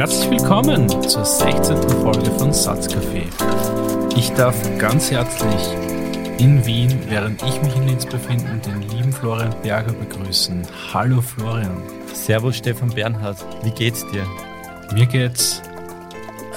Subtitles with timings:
[0.00, 1.76] Herzlich willkommen zur 16.
[1.76, 3.24] Folge von Satzcafé.
[4.16, 5.74] Ich darf ganz herzlich
[6.38, 10.62] in Wien, während ich mich in Linz befinde, den lieben Florian Berger begrüßen.
[10.94, 11.82] Hallo Florian.
[12.14, 14.26] Servus Stefan Bernhard, wie geht's dir?
[14.94, 15.60] Mir geht's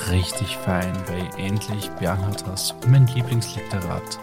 [0.10, 4.20] richtig fein, weil ich endlich Bernhard hast, mein Lieblingsliterat,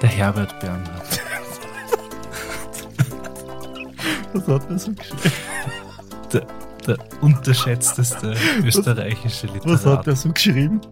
[0.00, 1.20] der Herbert Bernhard.
[4.32, 6.61] Was hat er so geschrieben?
[6.86, 9.66] Der, der unterschätzteste österreichische Literat.
[9.66, 10.80] Was hat er so geschrieben?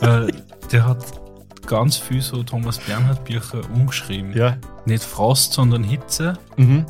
[0.00, 0.26] Äh,
[0.72, 1.04] der hat
[1.66, 4.36] ganz viel so Thomas Bernhard Bücher umgeschrieben.
[4.36, 4.56] Ja.
[4.84, 6.34] Nicht Frost, sondern Hitze.
[6.56, 6.84] Mhm.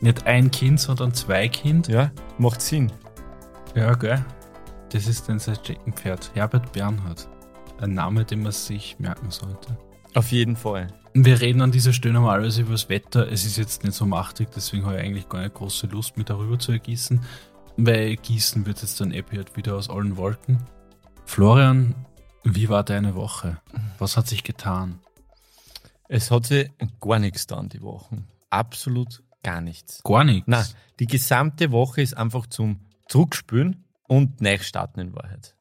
[0.00, 1.88] Nicht ein Kind, sondern zwei Kind.
[1.88, 2.90] Ja, macht Sinn.
[3.74, 4.24] Ja, gell.
[4.90, 6.30] Das ist dann sein Steckenpferd.
[6.34, 7.28] Herbert Bernhard.
[7.80, 9.76] Ein Name, den man sich merken sollte.
[10.14, 10.88] Auf jeden Fall.
[11.24, 13.30] Wir reden an dieser Stelle normalerweise über das Wetter.
[13.30, 16.26] Es ist jetzt nicht so machtig, deswegen habe ich eigentlich gar nicht große Lust, mich
[16.26, 17.20] darüber zu ergießen.
[17.76, 20.58] Weil gießen wird jetzt dann Epi halt wieder aus allen Wolken.
[21.26, 21.96] Florian,
[22.44, 23.60] wie war deine Woche?
[23.98, 25.00] Was hat sich getan?
[26.08, 26.70] Es hat sich
[27.00, 28.28] gar nichts getan die Wochen.
[28.50, 30.00] Absolut gar nichts.
[30.04, 30.46] Gar nichts.
[30.46, 30.66] Nein,
[31.00, 35.56] die gesamte Woche ist einfach zum Zurückspülen und Neustarten in Wahrheit.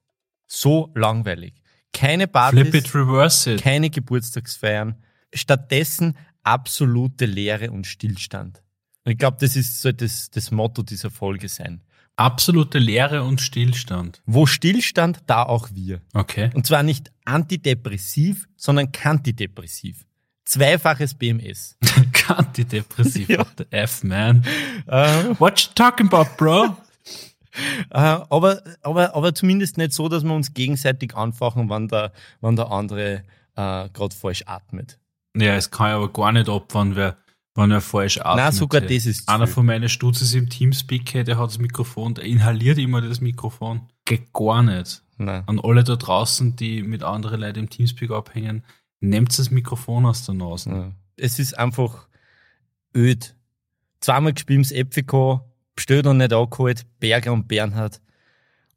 [0.46, 1.56] So langweilig.
[1.94, 3.62] Keine Flip Partys, it, reverse it.
[3.64, 4.96] keine Geburtstagsfeiern.
[5.34, 8.64] Stattdessen absolute Leere und Stillstand.
[9.04, 11.82] Und ich glaube, das ist so das, das Motto dieser Folge sein.
[12.16, 14.22] Absolute Leere und Stillstand.
[14.26, 16.02] Wo Stillstand, da auch wir.
[16.14, 16.50] Okay.
[16.56, 20.04] Und zwar nicht antidepressiv, sondern kantidepressiv.
[20.44, 21.78] Zweifaches BMS.
[22.28, 23.30] Antidepressiv.
[23.30, 23.40] Ja.
[23.40, 24.44] What the F, man.
[24.88, 26.66] äh, What you talking about, bro?
[27.92, 32.56] äh, aber, aber, aber zumindest nicht so, dass wir uns gegenseitig anfachen, wenn der, wenn
[32.56, 33.24] der andere
[33.56, 34.98] äh, gerade falsch atmet.
[35.38, 37.18] Ja, es kann ja aber gar nicht ab, wenn wer,
[37.56, 38.46] wenn er falsch atmet.
[38.46, 42.26] Nein, sogar das ist Einer von meinen Stuzes im Teamspeak, der hat das Mikrofon, der
[42.26, 43.82] inhaliert immer das Mikrofon.
[44.06, 45.04] Geht gar nicht.
[45.18, 45.44] Nein.
[45.48, 48.64] An alle da draußen, die mit anderen Leuten im Teamspeak abhängen,
[49.00, 50.70] nehmt das Mikrofon aus der Nase.
[50.70, 50.92] Ja.
[51.16, 52.08] Es ist einfach
[52.96, 53.36] öd.
[54.00, 55.42] Zweimal gespieltes Äpfiko,
[55.76, 58.00] bestellt und nicht angeholt, Berger und Bernhard.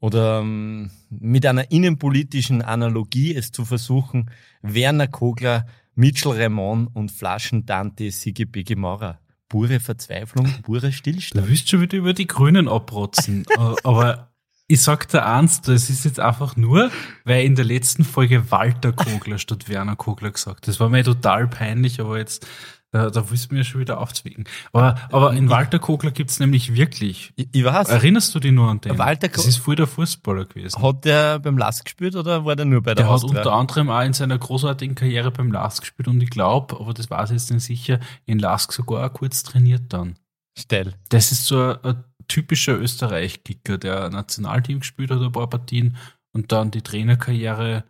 [0.00, 4.31] Oder ähm, mit einer innenpolitischen Analogie es zu versuchen,
[4.62, 9.20] Werner Kogler, Mitchell Raymond und Flaschendante Sigi Bigi Maurer.
[9.48, 11.48] Pure Verzweiflung, purer Du Stillstand.
[11.48, 13.44] willst schon wieder über die Grünen abrotzen.
[13.58, 14.30] Äh, aber
[14.68, 16.92] ich sag dir eins, das ist jetzt einfach nur,
[17.24, 20.68] weil in der letzten Folge Walter Kogler statt Werner Kogler gesagt.
[20.68, 22.46] Das war mir total peinlich, aber jetzt,
[22.92, 24.44] da, da willst du mir schon wieder aufzwicken.
[24.72, 27.32] Aber, aber in Walter Kogler gibt's nämlich wirklich.
[27.36, 28.98] Ich, ich weiß, Erinnerst du dich nur an den?
[28.98, 30.82] Walter das Ko- ist voll der Fußballer gewesen.
[30.82, 33.38] hat der beim Last gespielt oder war der nur bei der, Der hat Austria?
[33.38, 37.08] unter anderem auch in seiner großartigen Karriere beim LASK gespielt und ich glaube, aber das
[37.10, 40.16] weiß ich jetzt nicht sicher, in LASK sogar auch kurz trainiert dann.
[40.58, 40.94] Steil.
[41.10, 45.96] Das ist so ein, ein typischer Österreich-Kicker, der Nationalteam gespielt hat, ein paar Partien
[46.32, 47.84] und dann die Trainerkarriere,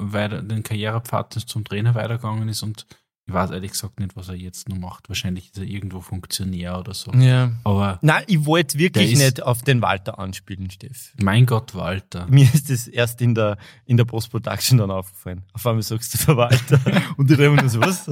[0.00, 2.86] weiter, den Karrierepfad zum Trainer weitergegangen ist und
[3.28, 5.08] ich weiß ehrlich gesagt nicht, was er jetzt noch macht.
[5.10, 7.12] Wahrscheinlich ist er irgendwo Funktionär oder so.
[7.12, 7.52] Ja.
[7.62, 11.12] Aber Nein, ich wollte wirklich Der nicht auf den Walter anspielen, Steff.
[11.20, 12.26] mein Gott, Walter.
[12.30, 15.42] Mir ist das erst in der, in der Post-Production dann aufgefallen.
[15.52, 16.80] Auf einmal sagst du Verwalter
[17.18, 18.08] und ich drehe mir nur so, was?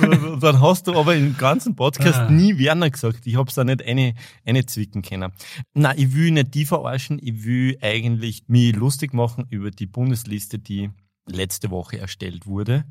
[0.00, 2.30] Und dann hast du aber im ganzen Podcast Ah.
[2.30, 3.26] nie Werner gesagt.
[3.26, 5.32] Ich hab's da nicht eine, eine zwicken können.
[5.72, 7.18] Nein, ich will nicht die verarschen.
[7.22, 10.90] Ich will eigentlich mich lustig machen über die Bundesliste, die
[11.26, 12.84] letzte Woche erstellt wurde.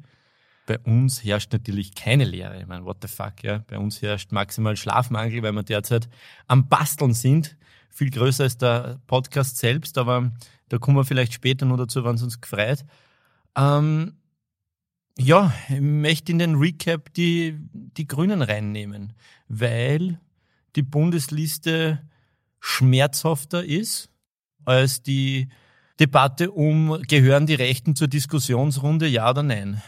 [0.66, 2.60] Bei uns herrscht natürlich keine Lehre.
[2.60, 3.60] Ich meine, what the fuck, ja.
[3.68, 6.08] Bei uns herrscht maximal Schlafmangel, weil wir derzeit
[6.48, 7.58] am Basteln sind.
[7.90, 10.32] Viel größer ist der Podcast selbst, aber
[10.70, 12.86] da kommen wir vielleicht später noch dazu, wenn es uns gefreut.
[13.56, 14.14] Ähm,
[15.18, 19.14] ja, ich möchte in den Recap die, die Grünen reinnehmen,
[19.48, 20.20] weil
[20.76, 22.02] die Bundesliste
[22.60, 24.10] schmerzhafter ist
[24.66, 25.50] als die
[26.00, 29.82] Debatte um, gehören die Rechten zur Diskussionsrunde, ja oder nein,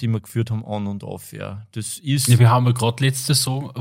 [0.00, 1.32] die wir geführt haben, on und off.
[1.32, 1.62] Ja.
[1.72, 3.72] Das ist, Ja, wir haben ja gerade letzte so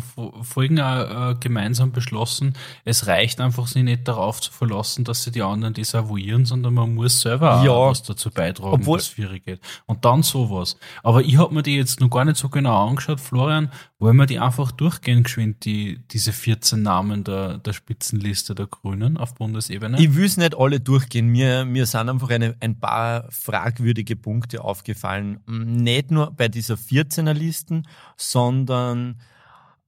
[0.41, 5.31] Folgen auch, äh, gemeinsam beschlossen, es reicht einfach, sich nicht darauf zu verlassen, dass sie
[5.31, 7.71] die anderen desavouieren, sondern man muss selber Ja.
[7.71, 9.59] auch was dazu beitragen, Obwohl- dass es schwierig geht.
[9.85, 10.77] Und dann sowas.
[11.03, 14.25] Aber ich habe mir die jetzt noch gar nicht so genau angeschaut, Florian, wollen wir
[14.25, 19.99] die einfach durchgehen, geschwind, die, diese 14 Namen der, der Spitzenliste der Grünen auf Bundesebene?
[19.99, 21.27] Ich will es nicht alle durchgehen.
[21.27, 25.39] Mir, mir sind einfach eine, ein paar fragwürdige Punkte aufgefallen.
[25.65, 29.19] Nicht nur bei dieser 14er Listen, sondern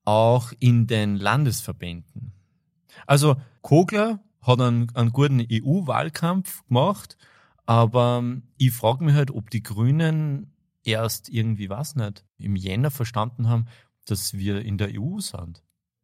[0.05, 2.33] auch in den Landesverbänden.
[3.05, 7.17] Also Kogler hat einen, einen guten EU-Wahlkampf gemacht,
[7.65, 8.23] aber
[8.57, 10.53] ich frage mich halt, ob die Grünen
[10.83, 13.65] erst irgendwie, was nicht, im Jänner verstanden haben,
[14.05, 15.61] dass wir in der EU sind.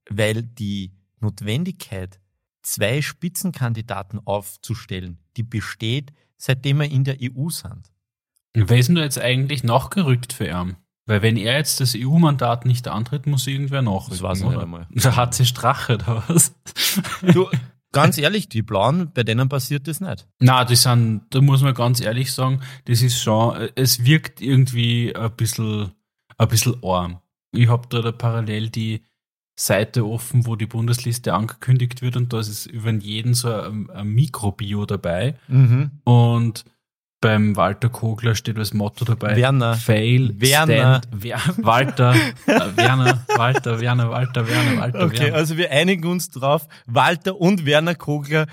[0.09, 2.19] Weil die Notwendigkeit
[2.61, 7.92] zwei Spitzenkandidaten aufzustellen, die besteht, seitdem wir in der EU sind.
[8.53, 10.75] Wer ist denn da jetzt eigentlich nachgerückt für ihn?
[11.05, 14.49] Weil wenn er jetzt das EU-Mandat nicht antritt, muss irgendwer nachrücken, Das oder?
[14.51, 14.87] nicht einmal.
[14.91, 16.55] Da hat sie Strache da was.
[17.33, 17.49] Du,
[17.91, 20.27] ganz ehrlich, die Blauen, bei denen passiert das nicht.
[20.39, 25.13] Na, die sind, da muss man ganz ehrlich sagen, das ist schon, es wirkt irgendwie
[25.13, 25.91] ein bisschen,
[26.37, 27.19] ein bisschen arm.
[27.51, 29.03] Ich habe da, da parallel die
[29.59, 34.07] Seite offen, wo die Bundesliste angekündigt wird und da ist über jeden so ein, ein
[34.07, 35.35] Mikrobio dabei
[36.05, 36.65] und
[37.23, 39.37] beim Walter Kogler steht als Motto dabei.
[39.37, 39.75] Werner.
[39.75, 41.01] Fail, Werner.
[41.01, 42.13] Stand, Wer, Walter,
[42.45, 45.37] äh, Werner, Walter, Werner, Walter, Werner, Walter, Okay, Werner.
[45.37, 48.45] also wir einigen uns drauf, Walter und Werner Kogler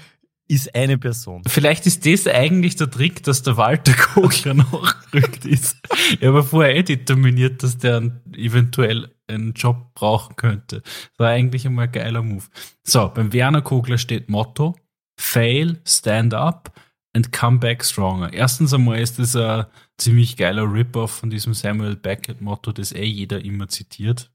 [0.46, 1.42] ist eine Person.
[1.48, 5.76] Vielleicht ist das eigentlich der Trick, dass der Walter Kogler nachgerückt ist.
[6.20, 10.82] Ich habe vorher eh determiniert, dass der eventuell einen Job brauchen könnte.
[10.82, 12.44] Das war eigentlich immer ein geiler Move.
[12.84, 14.76] So, beim Werner Kogler steht Motto:
[15.16, 16.72] Fail, stand up
[17.12, 18.32] and come back stronger.
[18.32, 19.66] Erstens einmal ist das ein
[19.98, 24.30] ziemlich geiler Rip-Off von diesem Samuel Beckett-Motto, das eh jeder immer zitiert.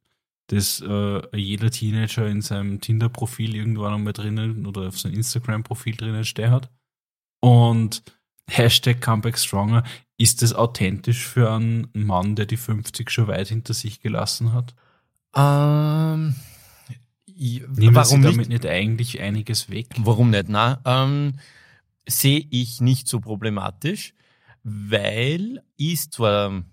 [0.48, 6.24] Das äh, jeder Teenager in seinem Tinder-Profil irgendwann einmal drinnen oder auf seinem Instagram-Profil drinnen
[6.24, 6.70] stehen hat.
[7.40, 8.04] Und
[8.48, 9.84] Hashtag Comeback Stronger,
[10.18, 14.76] ist das authentisch für einen Mann, der die 50 schon weit hinter sich gelassen hat?
[15.36, 16.36] Ähm,
[17.38, 18.34] Nehmen warum Sie nicht?
[18.34, 19.88] damit nicht eigentlich einiges weg?
[19.98, 20.48] Warum nicht?
[20.48, 21.34] Na, ähm,
[22.08, 24.14] sehe ich nicht so problematisch,
[24.64, 26.66] weil ich es zwar ähm,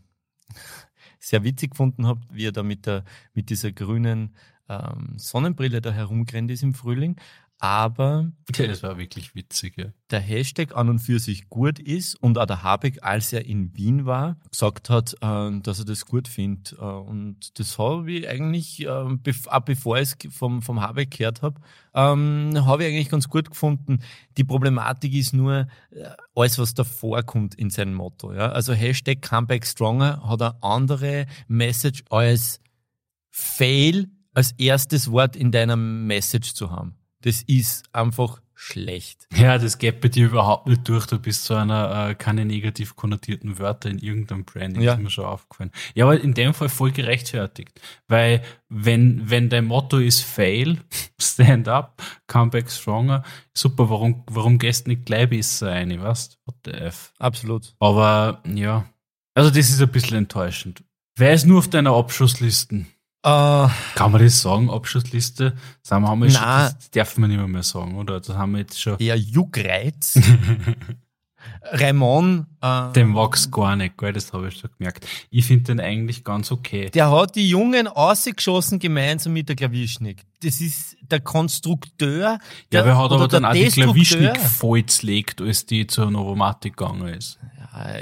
[1.19, 4.34] sehr witzig gefunden habe, wie er da mit, der, mit dieser grünen
[4.69, 7.17] ähm, Sonnenbrille da herumgerannt ist im Frühling,
[7.62, 9.78] aber Ja, das war wirklich witzig.
[9.78, 9.92] Ja.
[10.10, 13.76] der Hashtag an und für sich gut ist und auch der Habeck, als er in
[13.76, 16.72] Wien war, gesagt hat, äh, dass er das gut findet.
[16.72, 21.12] Äh, und das habe ich eigentlich, äh, bev auch bevor ich es vom, vom Habeck
[21.12, 21.60] gehört habe,
[21.94, 24.00] ähm, habe ich eigentlich ganz gut gefunden.
[24.36, 28.32] Die Problematik ist nur äh, alles, was davor kommt in seinem Motto.
[28.32, 28.50] Ja?
[28.50, 32.60] Also Hashtag Comeback Stronger hat eine andere Message als
[33.30, 36.96] Fail als erstes Wort in deiner Message zu haben.
[37.22, 39.26] Das ist einfach schlecht.
[39.34, 41.06] ja, das geht bei dir überhaupt nicht durch.
[41.06, 44.92] Du bist so einer, äh, keine negativ konnotierten Wörter in irgendeinem Branding, Ja.
[44.94, 45.72] ist mir schon aufgefallen.
[45.94, 47.80] Ja, aber in dem Fall voll gerechtfertigt.
[48.06, 50.78] Weil, wenn, wenn dein Motto ist Fail,
[51.20, 56.38] Stand up, Come back stronger, super, warum, warum gehst du nicht gleich besser rein, weißt
[56.44, 57.12] What the F?
[57.19, 57.74] Absolut.
[57.80, 58.84] Aber, ja.
[59.34, 60.84] Also, das ist ein bisschen enttäuschend.
[61.16, 62.86] Wer ist nur auf deiner Abschusslisten?
[63.24, 65.56] Äh, Kann man das sagen, Abschussliste?
[65.82, 66.64] Das haben wir, schon, Na.
[66.70, 68.20] das darf man nicht mehr, sagen, oder?
[68.20, 68.98] Das haben wir jetzt schon.
[68.98, 70.19] eher Juckreiz.
[71.62, 74.12] Raimond, äh, Den mag's gar nicht, gell?
[74.12, 75.06] das habe ich schon gemerkt.
[75.30, 76.90] Ich finde den eigentlich ganz okay.
[76.90, 80.24] der hat die Jungen ausgeschossen gemeinsam mit der Klawischnik.
[80.42, 82.20] Das ist der Konstrukteur.
[82.22, 82.38] Ja,
[82.72, 84.34] der, wer hat aber dann der auch die Destrukteur.
[84.36, 84.84] voll
[85.40, 87.38] als die zur Novomatic gegangen ist.
[87.58, 87.94] Ja,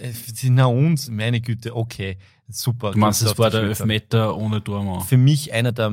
[0.45, 2.93] na uns, meine Güte, okay, super.
[2.93, 3.63] Du meinst, das war der.
[3.63, 5.03] Elfmeter ohne Tormann.
[5.03, 5.93] Für mich einer der,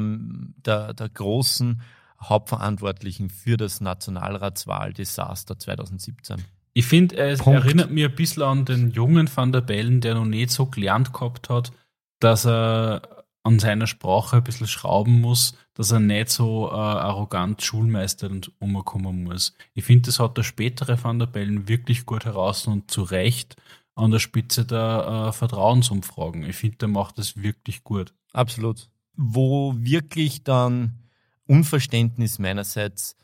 [0.65, 1.81] der, der großen
[2.21, 6.43] Hauptverantwortlichen für das Nationalratswahldesaster 2017.
[6.77, 7.65] Ich finde, es Punkt.
[7.65, 11.11] erinnert mich ein bisschen an den jungen Van der Bellen, der noch nicht so gelernt
[11.11, 11.71] gehabt hat,
[12.19, 17.63] dass er an seiner Sprache ein bisschen schrauben muss, dass er nicht so äh, arrogant
[17.63, 19.55] Schulmeister und umkommen muss.
[19.73, 23.55] Ich finde, das hat der spätere Van der Bellen wirklich gut heraus und zu Recht
[23.95, 26.43] an der Spitze der äh, Vertrauensumfragen.
[26.43, 28.13] Ich finde, der macht das wirklich gut.
[28.33, 28.87] Absolut.
[29.15, 30.99] Wo wirklich dann
[31.47, 33.15] Unverständnis meinerseits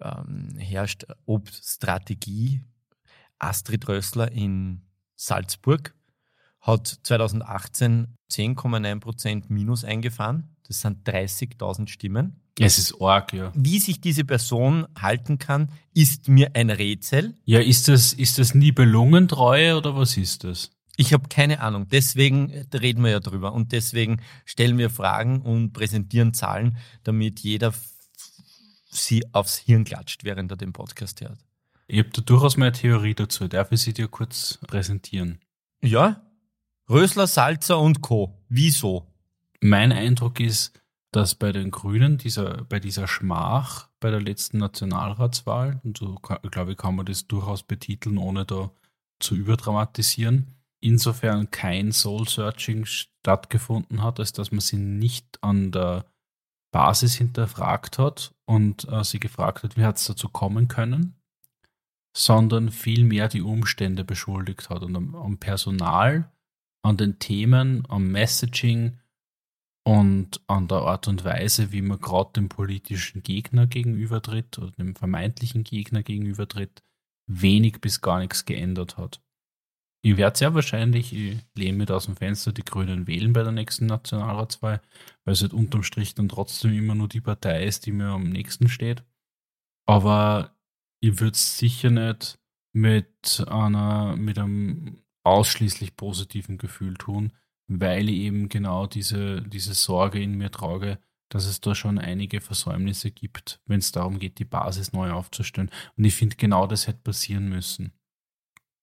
[0.00, 2.60] ähm, herrscht, ob Strategie.
[3.38, 4.82] Astrid Rössler in
[5.16, 5.94] Salzburg
[6.60, 10.56] hat 2018 10,9 Prozent Minus eingefahren.
[10.66, 12.40] Das sind 30.000 Stimmen.
[12.60, 13.52] Es ist arg, ja.
[13.54, 17.34] Wie sich diese Person halten kann, ist mir ein Rätsel.
[17.44, 20.70] Ja, ist das, ist das Nibelungentreue oder was ist das?
[20.96, 21.86] Ich habe keine Ahnung.
[21.88, 27.72] Deswegen reden wir ja drüber und deswegen stellen wir Fragen und präsentieren Zahlen, damit jeder
[28.90, 31.38] sie aufs Hirn klatscht, während er den Podcast hört.
[31.90, 33.48] Ich habe da durchaus meine Theorie dazu.
[33.48, 35.40] Darf ich sie dir kurz präsentieren?
[35.80, 36.22] Ja?
[36.88, 38.38] Rösler, Salzer und Co.
[38.48, 39.06] Wieso?
[39.60, 40.78] Mein Eindruck ist,
[41.12, 46.72] dass bei den Grünen, dieser, bei dieser Schmach bei der letzten Nationalratswahl, und so glaube
[46.72, 48.70] ich, kann man das durchaus betiteln, ohne da
[49.18, 56.04] zu überdramatisieren, insofern kein Soul-Searching stattgefunden hat, als dass man sie nicht an der
[56.70, 61.17] Basis hinterfragt hat und äh, sie gefragt hat, wie hat es dazu kommen können,
[62.16, 66.30] sondern vielmehr die Umstände beschuldigt hat und am, am Personal,
[66.82, 68.98] an den Themen, am Messaging
[69.84, 74.94] und an der Art und Weise, wie man gerade dem politischen Gegner gegenübertritt oder dem
[74.94, 76.82] vermeintlichen Gegner gegenübertritt,
[77.26, 79.22] wenig bis gar nichts geändert hat.
[80.02, 83.52] Ich werde sehr wahrscheinlich, ich lehne mit aus dem Fenster, die Grünen wählen bei der
[83.52, 84.80] nächsten Nationalratswahl,
[85.24, 88.28] weil es halt unterm Strich dann trotzdem immer nur die Partei ist, die mir am
[88.28, 89.02] nächsten steht.
[89.86, 90.54] Aber
[91.00, 92.38] ich würde es sicher nicht
[92.72, 97.32] mit einer, mit einem ausschließlich positiven Gefühl tun,
[97.68, 100.98] weil ich eben genau diese, diese Sorge in mir trage,
[101.30, 105.70] dass es da schon einige Versäumnisse gibt, wenn es darum geht, die Basis neu aufzustellen.
[105.96, 107.92] Und ich finde, genau das hätte passieren müssen.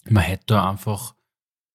[0.07, 1.15] Man hätte da einfach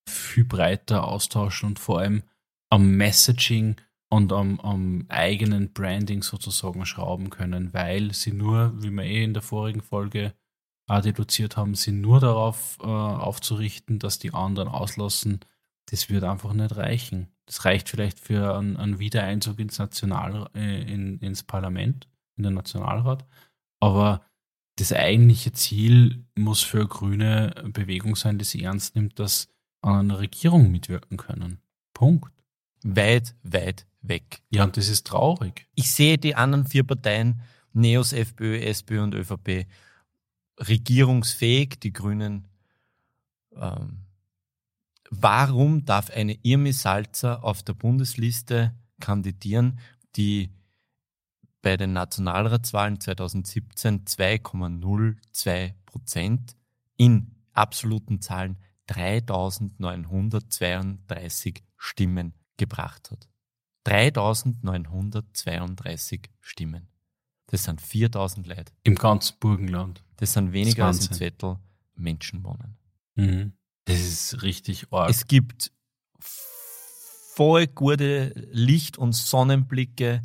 [0.09, 2.23] viel breiter austauschen und vor allem
[2.71, 3.77] am Messaging
[4.11, 9.35] und am, am eigenen Branding sozusagen schrauben können, weil sie nur, wie wir eh in
[9.35, 10.35] der vorigen Folge
[10.99, 15.39] deduziert haben, sie nur darauf äh, aufzurichten, dass die anderen auslassen,
[15.87, 17.29] das wird einfach nicht reichen.
[17.47, 22.55] Das reicht vielleicht für einen, einen Wiedereinzug ins National, äh, in, ins Parlament, in den
[22.55, 23.25] Nationalrat.
[23.79, 24.25] Aber
[24.79, 29.49] das eigentliche Ziel muss für eine grüne Bewegung sein, die sie ernst nimmt, dass
[29.83, 31.61] an einer Regierung mitwirken können.
[31.95, 32.40] Punkt.
[32.83, 34.43] Weit, weit weg.
[34.51, 35.67] Ja, und das ist traurig.
[35.75, 37.41] Ich sehe die anderen vier Parteien,
[37.73, 39.67] NEOS, FPÖ, SPÖ und ÖVP,
[40.59, 42.49] regierungsfähig, die Grünen
[43.55, 44.07] ähm,
[45.11, 49.81] Warum darf eine Irmi Salzer auf der Bundesliste kandidieren,
[50.15, 50.55] die
[51.63, 56.55] bei den Nationalratswahlen 2017 2,02 Prozent
[56.97, 58.57] in absoluten Zahlen
[58.87, 63.29] 3932 Stimmen gebracht hat.
[63.85, 66.89] 3932 Stimmen.
[67.47, 68.73] Das sind 4000 Leute.
[68.85, 70.05] Im ganzen Burgenland.
[70.17, 71.57] Das sind weniger das als in Zettel
[71.95, 72.77] Menschen wohnen.
[73.17, 73.55] Mhm.
[73.87, 75.11] Das ist richtig arg.
[75.11, 75.73] Es gibt
[76.21, 80.23] voll gute Licht- und Sonnenblicke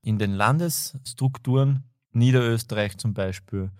[0.00, 1.84] in den Landesstrukturen.
[2.12, 3.70] Niederösterreich zum Beispiel,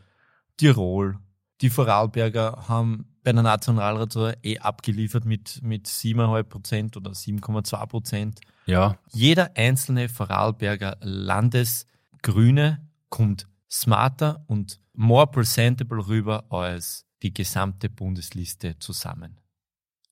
[0.56, 1.18] Tirol.
[1.60, 8.40] Die Vorarlberger haben bei der Nationalratswahl eh abgeliefert mit, mit 7,5 Prozent oder 7,2 Prozent.
[8.66, 8.98] Ja.
[9.12, 19.40] Jeder einzelne Vorarlberger Landesgrüne kommt smarter und more presentable rüber als die gesamte Bundesliste zusammen.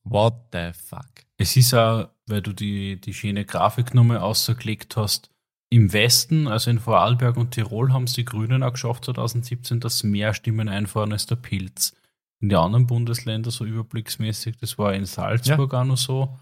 [0.05, 1.11] What the fuck?
[1.37, 5.31] Es ist auch, weil du die, die schöne Grafiknummer ausgelegt hast,
[5.69, 10.03] im Westen, also in Vorarlberg und Tirol, haben es die Grünen auch geschafft 2017, dass
[10.03, 11.95] mehr Stimmen einfahren als der Pilz.
[12.43, 15.81] In den anderen Bundesländern so überblicksmäßig, das war in Salzburg ja.
[15.81, 16.39] auch noch so.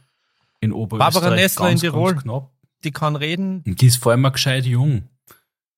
[0.59, 2.50] In Oberösterreich Barbara Nessler ganz, in Tirol, knapp.
[2.85, 3.62] die kann reden.
[3.66, 5.11] Und die ist vor allem auch gescheit jung.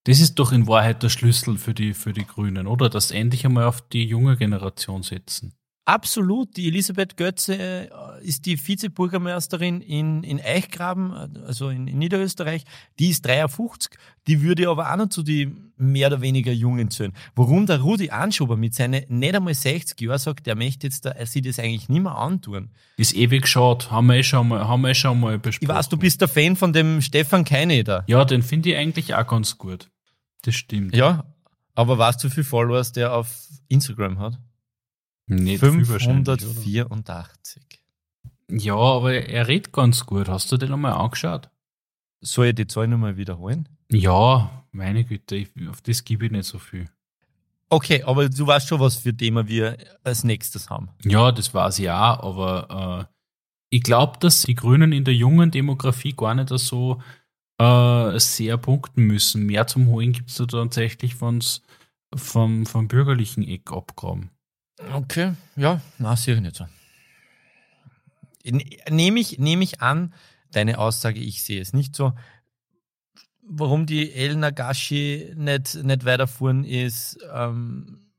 [0.04, 2.88] Das ist doch in Wahrheit der Schlüssel für die, für die Grünen, oder?
[2.88, 5.54] Dass endlich einmal auf die junge Generation setzen.
[5.84, 6.56] Absolut.
[6.56, 7.88] Die Elisabeth Götze äh,
[8.24, 11.12] ist die Vizebürgermeisterin in, in Eichgraben,
[11.44, 12.64] also in, in, Niederösterreich.
[13.00, 13.98] Die ist 53.
[14.28, 17.12] Die würde aber auch noch zu den mehr oder weniger Jungen zählen.
[17.34, 21.10] Warum der Rudi Anschober mit seinen nicht einmal 60 Jahren sagt, der möchte jetzt da,
[21.10, 22.70] er sieht das eigentlich nicht mehr antun.
[22.96, 23.90] Ist ewig schade.
[23.90, 25.68] Haben wir eh schon mal, haben wir eh schon mal besprochen.
[25.68, 28.04] Ich weiß, du bist der Fan von dem Stefan Keineder.
[28.06, 29.90] Ja, den finde ich eigentlich auch ganz gut.
[30.42, 30.94] Das stimmt.
[30.94, 31.24] Ja,
[31.74, 34.38] aber weißt du, wie viele Followers der auf Instagram hat?
[35.26, 37.60] Nicht 584.
[38.50, 40.28] Ja, aber er redet ganz gut.
[40.28, 41.48] Hast du den einmal angeschaut?
[42.20, 43.68] Soll ich die Zahl nochmal wiederholen?
[43.90, 46.88] Ja, meine Güte, ich, auf das gebe ich nicht so viel.
[47.68, 50.90] Okay, aber du weißt schon, was für Thema wir als nächstes haben.
[51.04, 53.14] Ja, das weiß ich auch, aber äh,
[53.70, 57.00] ich glaube, dass die Grünen in der jungen Demografie gar nicht so
[57.58, 59.46] äh, sehr punkten müssen.
[59.46, 61.62] Mehr zum Holen gibt es da tatsächlich von's,
[62.14, 64.30] vom, vom bürgerlichen Eck abgraben.
[64.90, 66.66] Okay, ja, na, sehe ich nicht so.
[68.90, 70.12] Nehme ich, nehm ich an,
[70.50, 72.12] deine Aussage, ich sehe es nicht so.
[73.42, 78.10] Warum die El Nagashi nicht, nicht weiterfuhren, ist, ähm,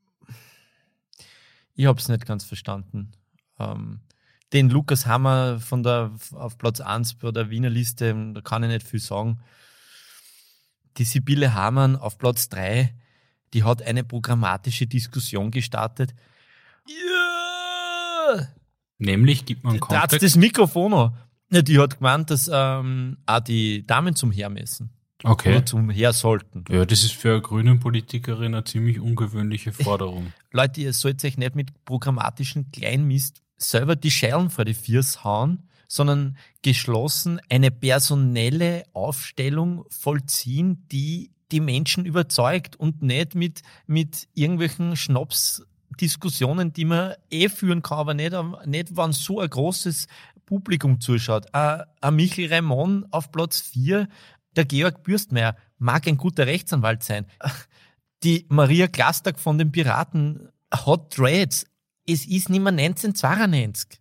[1.75, 3.11] ich habe es nicht ganz verstanden.
[3.59, 4.01] Ähm,
[4.53, 8.69] den Lukas Hammer von der auf Platz 1 bei der Wiener Liste, da kann ich
[8.69, 9.39] nicht viel sagen.
[10.97, 12.93] Die Sibylle Hamann auf Platz 3,
[13.53, 16.13] die hat eine programmatische Diskussion gestartet.
[16.87, 18.47] Ja!
[18.97, 20.23] Nämlich gibt man Kontext.
[20.23, 21.17] das Mikrofon an.
[21.49, 24.89] Die hat gemeint, dass ähm, auch die Damen zum Hermessen.
[25.23, 25.51] Okay.
[25.51, 26.65] Oder zum Her sollten.
[26.69, 30.33] Ja, das ist für eine grüne Politikerin eine ziemlich ungewöhnliche Forderung.
[30.51, 35.69] Leute, ihr sollt euch nicht mit programmatischen Kleinmist selber die Schellen vor die Viers hauen,
[35.87, 44.95] sondern geschlossen eine personelle Aufstellung vollziehen, die die Menschen überzeugt und nicht mit, mit irgendwelchen
[45.93, 48.33] Schnapsdiskussionen, die man eh führen kann, aber nicht,
[48.65, 50.07] nicht wenn so ein großes
[50.45, 51.53] Publikum zuschaut.
[51.53, 54.07] Ein Michel Raimond auf Platz 4,
[54.55, 57.25] der Georg Bürstmeier mag ein guter Rechtsanwalt sein.
[58.23, 61.65] Die Maria Klastag von den Piraten hat Dreads.
[62.07, 63.99] Es ist nicht mehr 1992.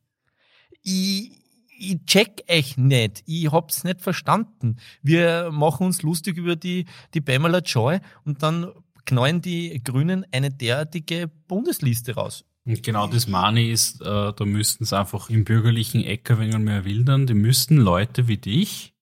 [0.82, 1.32] Ich,
[1.78, 3.22] ich check euch nicht.
[3.26, 4.76] Ich hab's nicht verstanden.
[5.02, 8.72] Wir machen uns lustig über die, die Pamela Joy und dann
[9.04, 12.44] knallen die Grünen eine derartige Bundesliste raus.
[12.64, 16.58] Und genau das ich ist, äh, da müssten es einfach im bürgerlichen Eck ein wenig
[16.58, 17.26] mehr wildern.
[17.26, 18.94] Die müssten Leute wie dich,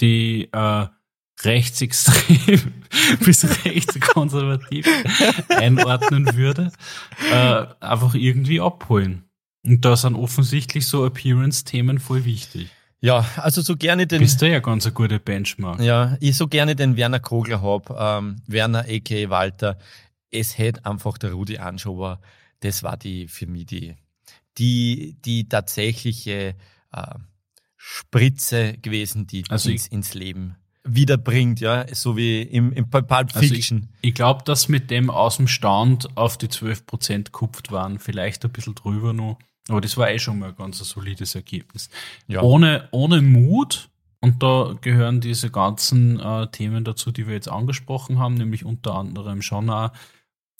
[0.00, 0.86] die äh,
[1.42, 2.72] rechtsextrem
[3.24, 4.86] bis rechtskonservativ
[5.48, 6.72] einordnen würde,
[7.30, 9.24] äh, einfach irgendwie abholen.
[9.64, 12.70] Und da sind offensichtlich so Appearance-Themen voll wichtig.
[13.00, 14.20] Ja, also so gerne den.
[14.20, 15.80] Bist du ja ganz ein guter Benchmark.
[15.80, 19.30] Ja, ich so gerne den Werner Kogler hab, ähm, Werner a.k.
[19.30, 19.78] Walter.
[20.30, 22.20] Es hätte einfach der Rudi Anschober,
[22.60, 23.94] das war die für mich die,
[24.58, 26.54] die, die tatsächliche
[26.92, 27.14] äh,
[27.76, 33.38] Spritze gewesen, die also ins, ins Leben wiederbringt, ja, so wie im, im Pulp Fiction.
[33.42, 37.98] Also ich, ich glaube, dass mit dem aus dem Stand auf die 12% kupft waren,
[37.98, 39.38] vielleicht ein bisschen drüber noch.
[39.68, 41.90] Aber das war eh schon mal ein ganz solides Ergebnis.
[42.26, 42.42] Ja.
[42.42, 48.18] Ohne, ohne Mut, und da gehören diese ganzen äh, Themen dazu, die wir jetzt angesprochen
[48.18, 49.92] haben, nämlich unter anderem schon auch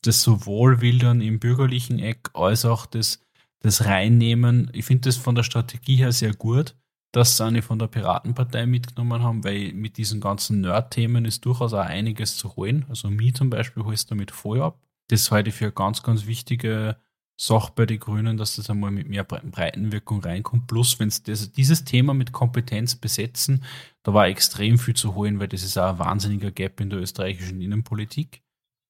[0.02, 3.20] das sowohl Wildern im bürgerlichen Eck als auch das,
[3.60, 4.70] das Reinnehmen.
[4.72, 6.76] Ich finde das von der Strategie her sehr gut,
[7.10, 11.72] dass sie eine von der Piratenpartei mitgenommen haben, weil mit diesen ganzen Nerd-Themen ist durchaus
[11.72, 12.84] auch einiges zu holen.
[12.88, 14.78] Also mich zum Beispiel holst damit voll ab.
[15.08, 16.96] Das halte ich für eine ganz, ganz wichtige
[17.40, 20.66] Sache bei den Grünen, dass das einmal mit mehr Breitenwirkung reinkommt.
[20.66, 23.64] Plus, wenn sie dieses Thema mit Kompetenz besetzen,
[24.02, 26.98] da war extrem viel zu holen, weil das ist auch ein wahnsinniger Gap in der
[26.98, 28.42] österreichischen Innenpolitik.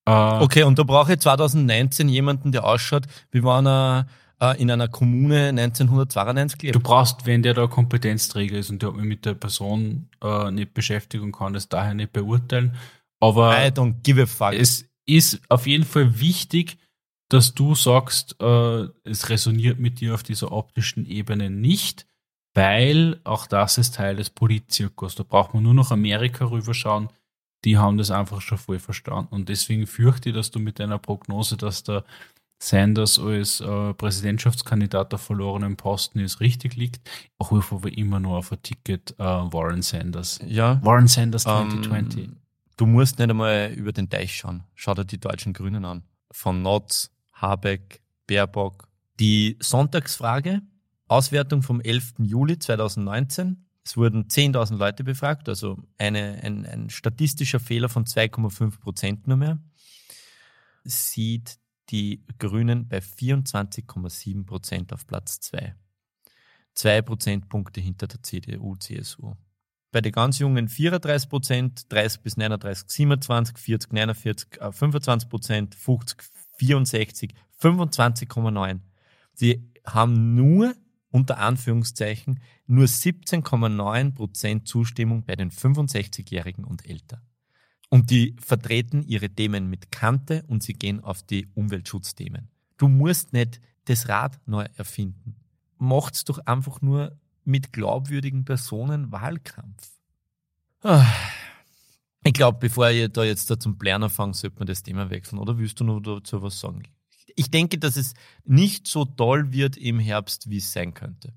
[0.06, 4.06] Äh, okay, und da brauche ich 2019 jemanden, der ausschaut, wie wenn er
[4.40, 6.74] äh, in einer Kommune 1992 lebt.
[6.74, 10.72] Du brauchst, wenn der da Kompetenzträger ist und der mich mit der Person äh, nicht
[10.72, 12.74] beschäftigt und kann das daher nicht beurteilen.
[13.20, 14.54] Aber I don't give a fuck.
[14.54, 16.78] es ist auf jeden Fall wichtig,
[17.28, 22.06] dass du sagst, äh, es resoniert mit dir auf dieser optischen Ebene nicht,
[22.54, 25.14] weil auch das ist Teil des Politzirkus.
[25.14, 27.08] Da braucht man nur noch Amerika rüberschauen.
[27.64, 29.34] Die haben das einfach schon voll verstanden.
[29.34, 32.04] Und deswegen fürchte ich, dass du mit deiner Prognose, dass der
[32.60, 37.08] Sanders als äh, Präsidentschaftskandidat der verlorenen Posten ist, richtig liegt.
[37.38, 40.40] Auch wir aber immer nur auf ein Ticket äh, Warren Sanders.
[40.46, 40.80] Ja.
[40.82, 42.24] Warren Sanders 2020.
[42.24, 42.36] Ähm,
[42.76, 44.64] du musst nicht einmal über den Teich schauen.
[44.74, 46.02] Schau dir die deutschen Grünen an.
[46.32, 48.88] Von Notz, Habeck, Baerbock.
[49.20, 50.62] Die Sonntagsfrage,
[51.08, 52.14] Auswertung vom 11.
[52.18, 53.64] Juli 2019.
[53.84, 59.38] Es wurden 10.000 Leute befragt, also eine, ein, ein statistischer Fehler von 2,5 Prozent nur
[59.38, 59.58] mehr.
[60.84, 65.74] Sieht die Grünen bei 24,7 Prozent auf Platz 2.
[66.74, 69.34] Zwei Prozentpunkte hinter der CDU, CSU.
[69.90, 76.22] Bei den ganz Jungen 34 Prozent, 30 bis 39, 27, 40, 49, 25 Prozent, 50,
[76.58, 78.80] 64, 25,9.
[79.34, 80.74] Sie haben nur,
[81.10, 87.22] unter Anführungszeichen, nur 17,9 Prozent Zustimmung bei den 65-Jährigen und älter.
[87.88, 92.50] Und die vertreten ihre Themen mit Kante und sie gehen auf die Umweltschutzthemen.
[92.76, 95.36] Du musst nicht das Rad neu erfinden.
[95.78, 99.90] Macht's doch einfach nur mit glaubwürdigen Personen Wahlkampf.
[100.82, 101.06] Ah.
[102.24, 105.38] Ich glaube, bevor ihr da jetzt da zum Plären fangt, sollte man das Thema wechseln.
[105.38, 106.82] Oder willst du noch dazu was sagen?
[107.36, 111.32] Ich denke, dass es nicht so toll wird im Herbst, wie es sein könnte.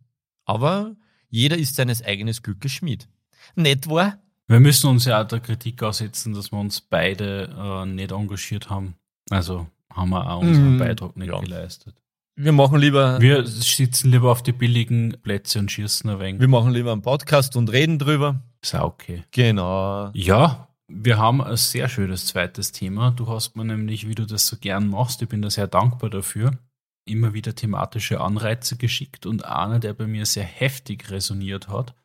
[0.45, 0.95] Aber
[1.29, 3.07] jeder ist seines eigenen Glückes Schmied.
[3.55, 4.17] Nicht wahr?
[4.47, 8.69] Wir müssen uns ja auch der Kritik aussetzen, dass wir uns beide äh, nicht engagiert
[8.69, 8.95] haben.
[9.29, 11.39] Also haben wir auch unseren mm, Beitrag nicht ja.
[11.39, 11.95] geleistet.
[12.35, 13.21] Wir machen lieber.
[13.21, 16.41] Wir sitzen lieber auf die billigen Plätze und schießen ein wenig.
[16.41, 18.41] Wir machen lieber einen Podcast und reden drüber.
[18.61, 19.23] Ist auch okay.
[19.31, 20.11] Genau.
[20.13, 23.11] Ja, wir haben ein sehr schönes zweites Thema.
[23.11, 26.09] Du hast mir nämlich, wie du das so gern machst, ich bin da sehr dankbar
[26.09, 26.57] dafür,
[27.05, 31.95] immer wieder thematische Anreize geschickt und einer, der bei mir sehr heftig resoniert hat,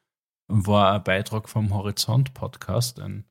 [0.49, 3.25] war ein Beitrag vom Horizont Podcast, ein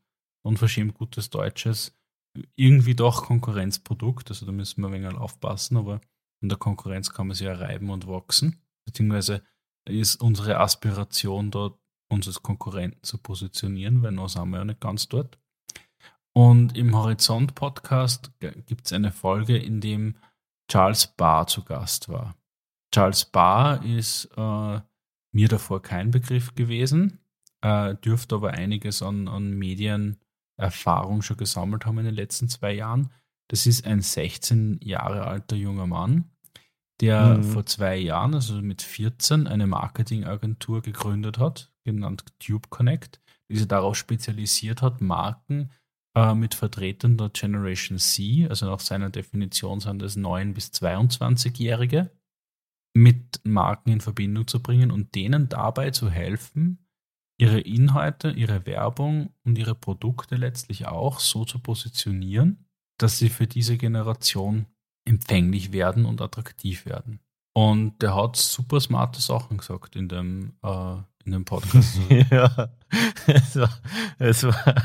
[0.44, 1.98] unverschämt gutes deutsches,
[2.56, 4.30] irgendwie doch Konkurrenzprodukt.
[4.30, 6.02] Also da müssen wir ein wenig aufpassen, aber
[6.42, 8.62] in der Konkurrenz kann man sich ja reiben und wachsen.
[8.86, 9.42] Beziehungsweise
[9.88, 14.82] ist unsere Aspiration dort, uns als Konkurrenten zu positionieren, weil noch sind wir ja nicht
[14.82, 15.40] ganz dort.
[16.38, 20.16] Und im Horizont Podcast gibt es eine Folge, in dem
[20.70, 22.36] Charles Barr zu Gast war.
[22.94, 24.82] Charles Barr ist äh,
[25.32, 27.20] mir davor kein Begriff gewesen,
[27.62, 33.12] äh, dürfte aber einiges an, an Medienerfahrung schon gesammelt haben in den letzten zwei Jahren.
[33.48, 36.32] Das ist ein 16 Jahre alter junger Mann,
[37.00, 37.44] der mhm.
[37.44, 43.70] vor zwei Jahren, also mit 14, eine Marketingagentur gegründet hat, genannt Tube Connect, die sich
[43.70, 45.70] darauf spezialisiert hat, Marken
[46.16, 52.12] äh, mit Vertretern der Generation C, also nach seiner Definition sind das 9- bis 22-Jährige,
[52.96, 56.88] mit Marken in Verbindung zu bringen und denen dabei zu helfen,
[57.38, 62.66] ihre Inhalte, ihre Werbung und ihre Produkte letztlich auch so zu positionieren,
[62.98, 64.68] dass sie für diese Generation
[65.06, 67.20] empfänglich werden und attraktiv werden.
[67.58, 71.98] Und der hat super smarte Sachen gesagt in dem, äh, in dem Podcast.
[72.30, 72.70] ja,
[73.28, 73.70] es war,
[74.20, 74.76] es war,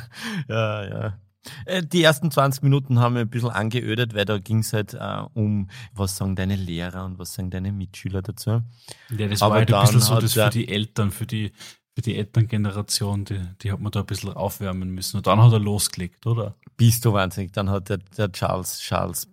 [0.49, 1.19] ja, ja.
[1.67, 4.95] Äh, die ersten 20 Minuten haben wir ein bisschen angeödet, weil da ging es halt
[4.95, 8.63] äh, um, was sagen deine Lehrer und was sagen deine Mitschüler dazu.
[9.11, 11.51] Ja, das Aber war halt ein bisschen so das für die Eltern, für die,
[11.97, 15.17] für die Elterngeneration, die, die hat man da ein bisschen aufwärmen müssen.
[15.17, 16.55] Und dann hat er losgelegt, oder?
[16.77, 17.51] Bist du wahnsinnig.
[17.51, 19.29] Dann hat der, der Charles, Charles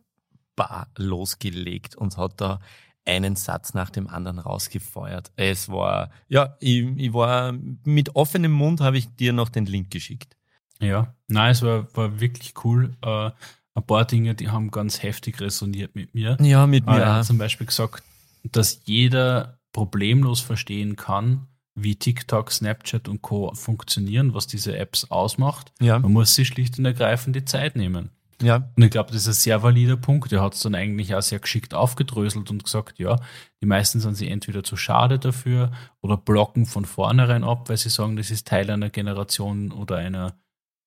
[0.55, 2.59] Barr losgelegt und hat da
[3.07, 5.31] einen Satz nach dem anderen rausgefeuert.
[5.35, 9.91] Es war, ja, ich, ich war mit offenem Mund habe ich dir noch den Link
[9.91, 10.35] geschickt.
[10.79, 12.95] Ja, nein, es war, war wirklich cool.
[13.01, 13.31] Äh,
[13.73, 16.37] ein paar Dinge, die haben ganz heftig resoniert mit mir.
[16.41, 16.99] Ja, mit mir.
[16.99, 18.03] Er hat zum Beispiel gesagt,
[18.43, 23.53] dass jeder problemlos verstehen kann, wie TikTok, Snapchat und Co.
[23.53, 25.71] funktionieren, was diese Apps ausmacht.
[25.79, 25.99] Ja.
[25.99, 28.09] Man muss sich schlicht und ergreifend die Zeit nehmen.
[28.41, 28.69] Ja.
[28.75, 30.31] Und ich glaube, das ist ein sehr valider Punkt.
[30.31, 33.19] Er hat es dann eigentlich auch sehr geschickt aufgedröselt und gesagt, ja,
[33.61, 35.71] die meisten sind sie entweder zu schade dafür
[36.01, 40.37] oder blocken von vornherein ab, weil sie sagen, das ist Teil einer Generation oder einer,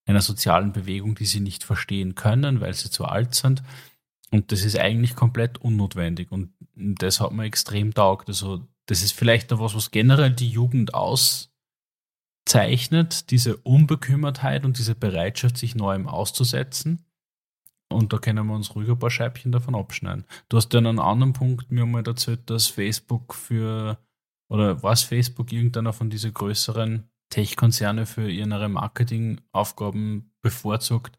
[0.07, 3.65] einer sozialen Bewegung, die sie nicht verstehen können, weil sie zu alt sind.
[4.31, 6.31] Und das ist eigentlich komplett unnotwendig.
[6.31, 8.29] Und das hat mir extrem taugt.
[8.29, 11.51] Also, das ist vielleicht noch was, was generell die Jugend auszeichnet,
[13.33, 17.05] diese Unbekümmertheit und diese Bereitschaft, sich Neuem auszusetzen
[17.93, 20.25] und da können wir uns ruhig ein paar Scheibchen davon abschneiden.
[20.49, 23.99] Du hast ja einen anderen Punkt mir mal erzählt, dass Facebook für,
[24.49, 31.19] oder was Facebook irgendeiner von diesen größeren Tech-Konzerne für ihre Marketingaufgaben bevorzugt,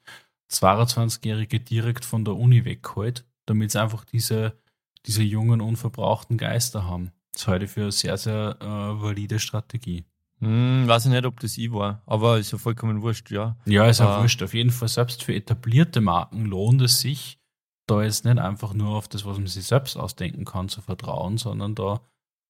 [0.52, 4.58] 22-Jährige direkt von der Uni wegholt, damit sie einfach diese,
[5.06, 7.12] diese jungen, unverbrauchten Geister haben.
[7.34, 10.06] Das halte ich für eine sehr, sehr äh, valide Strategie.
[10.42, 13.58] Hm, weiß ich nicht, ob das ich war, aber ist ja vollkommen wurscht, ja.
[13.66, 14.42] Ja, ist auch äh, wurscht.
[14.42, 17.40] Auf jeden Fall, selbst für etablierte Marken lohnt es sich,
[17.88, 21.38] da jetzt nicht einfach nur auf das, was man sich selbst ausdenken kann, zu vertrauen,
[21.38, 22.02] sondern da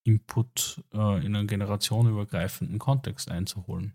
[0.03, 3.93] Input äh, in einen generationenübergreifenden Kontext einzuholen.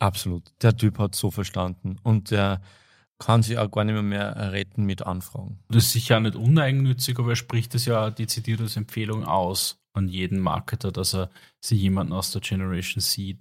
[0.00, 0.52] Absolut.
[0.62, 2.60] Der Typ hat so verstanden und der
[3.18, 5.58] kann sich auch gar nicht mehr, mehr retten mit Anfragen.
[5.68, 10.08] Das ist sicher nicht uneigennützig, aber er spricht es ja dezidiert als Empfehlung aus an
[10.08, 13.36] jeden Marketer, dass er sich jemanden aus der Generation C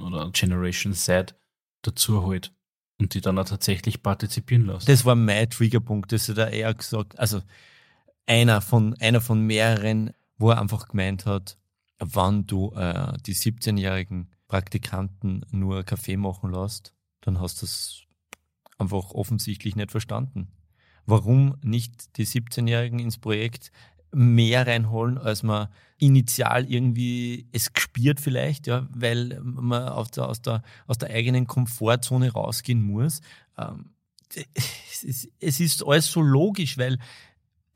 [0.00, 1.36] oder Generation Z
[1.82, 2.52] dazu holt
[2.98, 4.88] und die dann auch tatsächlich partizipieren lässt.
[4.88, 7.18] Das war mein Triggerpunkt, das hat er eher gesagt.
[7.18, 7.40] Also
[8.26, 11.56] einer von, einer von mehreren, wo er einfach gemeint hat,
[11.98, 18.02] wann du äh, die 17-jährigen Praktikanten nur Kaffee machen lässt, dann hast du es
[18.80, 20.48] einfach offensichtlich nicht verstanden.
[21.06, 23.72] Warum nicht die 17-Jährigen ins Projekt
[24.12, 30.42] mehr reinholen, als man initial irgendwie es gespielt vielleicht, ja, weil man aus der, aus
[30.42, 33.20] der, aus der eigenen Komfortzone rausgehen muss.
[33.56, 33.90] Ähm,
[34.90, 36.98] es, ist, es ist alles so logisch, weil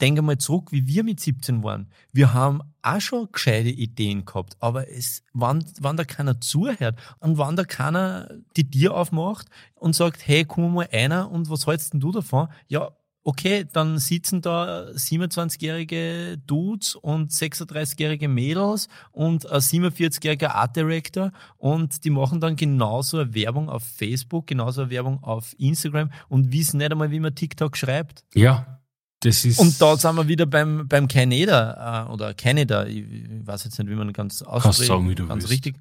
[0.00, 1.88] denke mal zurück, wie wir mit 17 waren.
[2.12, 7.38] Wir haben auch schon gescheite Ideen gehabt, aber es, wann, wann da keiner zuhört und
[7.38, 11.92] wann da keiner die Tür aufmacht und sagt, hey, komm mal einer und was hältst
[11.92, 12.48] denn du davon?
[12.68, 12.90] Ja,
[13.24, 22.04] okay, dann sitzen da 27-jährige Dudes und 36-jährige Mädels und ein 47-jähriger Art Director und
[22.04, 26.78] die machen dann genauso eine Werbung auf Facebook, genauso eine Werbung auf Instagram und wissen
[26.78, 28.24] nicht einmal, wie man TikTok schreibt.
[28.35, 28.80] Ja.
[29.24, 33.46] Das ist und da sind wir wieder beim, beim Canada äh, oder Canada, ich, ich
[33.46, 34.62] weiß jetzt nicht, wie man ganz ausspricht.
[34.62, 35.52] Kannst sagen, wie du ganz willst.
[35.52, 35.76] richtig.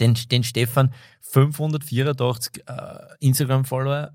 [0.00, 2.72] Den, den Stefan, 584 äh,
[3.20, 4.10] Instagram-Follower,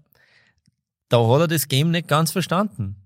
[1.08, 2.98] da hat er das Game nicht ganz verstanden.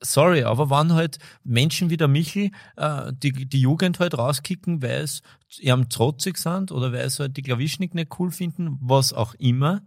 [0.00, 5.02] Sorry, aber wann halt Menschen wie der Michel äh, die, die Jugend halt rauskicken, weil
[5.02, 5.22] es
[5.58, 9.82] ihrem trotzig sind oder weil sie halt die Klavischnik nicht cool finden, was auch immer,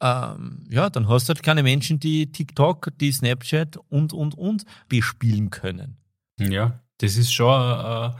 [0.00, 4.64] ähm, ja, dann hast du halt keine Menschen, die TikTok, die Snapchat und, und, und
[4.88, 5.96] bespielen können.
[6.38, 8.16] Ja, das ist schon eine,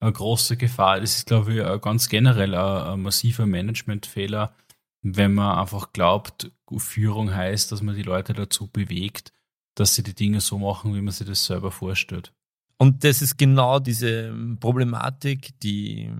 [0.00, 1.00] eine große Gefahr.
[1.00, 4.54] Das ist, glaube ich, ganz generell ein, massiver Managementfehler,
[5.02, 9.32] wenn man einfach glaubt, Führung heißt, dass man die Leute dazu bewegt,
[9.74, 12.32] dass sie die Dinge so machen, wie man sich das selber vorstellt.
[12.76, 16.10] Und das ist genau diese Problematik, die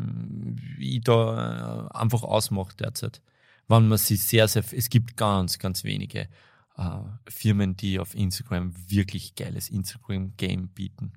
[0.78, 3.22] ich da äh, einfach ausmacht derzeit.
[3.70, 6.28] Wenn man sich sehr, sehr, es gibt ganz, ganz wenige
[6.76, 11.12] äh, Firmen, die auf Instagram wirklich geiles Instagram-Game bieten.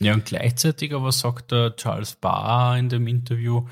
[0.00, 3.66] Ja, und gleichzeitig aber sagt der Charles Barr in dem Interview,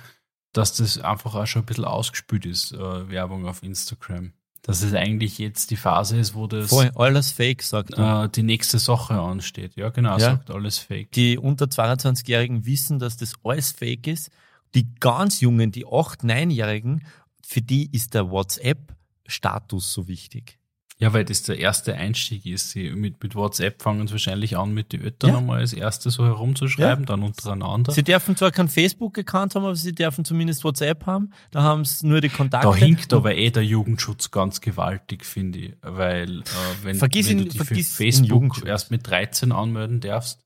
[0.52, 4.32] dass das einfach auch schon ein bisschen ausgespült ist, äh, Werbung auf Instagram.
[4.62, 8.24] Dass es eigentlich jetzt die Phase ist, wo das Voll, alles fake, sagt er.
[8.24, 9.76] äh, die nächste Sache ansteht.
[9.76, 10.32] Ja, genau, Ja.
[10.32, 11.12] sagt alles fake.
[11.12, 14.30] Die unter 22-Jährigen wissen, dass das alles fake ist.
[14.74, 17.04] Die ganz Jungen, die 8-, 9-Jährigen,
[17.46, 20.58] für die ist der WhatsApp-Status so wichtig.
[20.98, 22.70] Ja, weil das der erste Einstieg ist.
[22.70, 25.36] Sie mit, mit WhatsApp fangen sie wahrscheinlich an, mit den Eltern Ja.
[25.38, 27.92] einmal als erstes so herumzuschreiben, dann untereinander.
[27.92, 31.32] Sie dürfen zwar kein Facebook gekannt haben, aber sie dürfen zumindest WhatsApp haben.
[31.50, 32.66] Da haben sie nur die Kontakte.
[32.68, 35.74] Da hinkt aber eh der Jugendschutz ganz gewaltig, finde ich.
[35.82, 36.44] Weil, äh,
[36.82, 40.40] wenn, Vergiss wenn ihn- du dich für Facebook erst mit 13 anmelden darfst,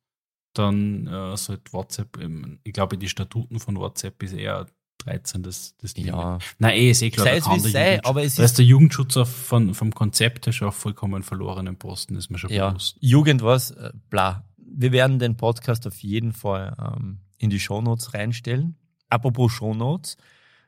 [0.54, 2.18] dann äh, sollte WhatsApp,
[2.64, 4.66] ich glaube, die Statuten von WhatsApp ist eher
[5.04, 6.06] 13 das, das Ding.
[6.06, 6.38] Ja.
[6.58, 8.66] Nein, eh, ist eh klar, Sei es wie sei, aber es da ist ist der
[8.66, 12.70] Jugendschutz auf, von, vom Konzept her schon auf vollkommen verlorenen Posten, ist mir schon ja,
[12.70, 12.96] bewusst.
[13.00, 14.44] Jugend was, äh, bla.
[14.56, 18.76] Wir werden den Podcast auf jeden Fall ähm, in die Shownotes reinstellen.
[19.08, 20.16] Apropos Shownotes,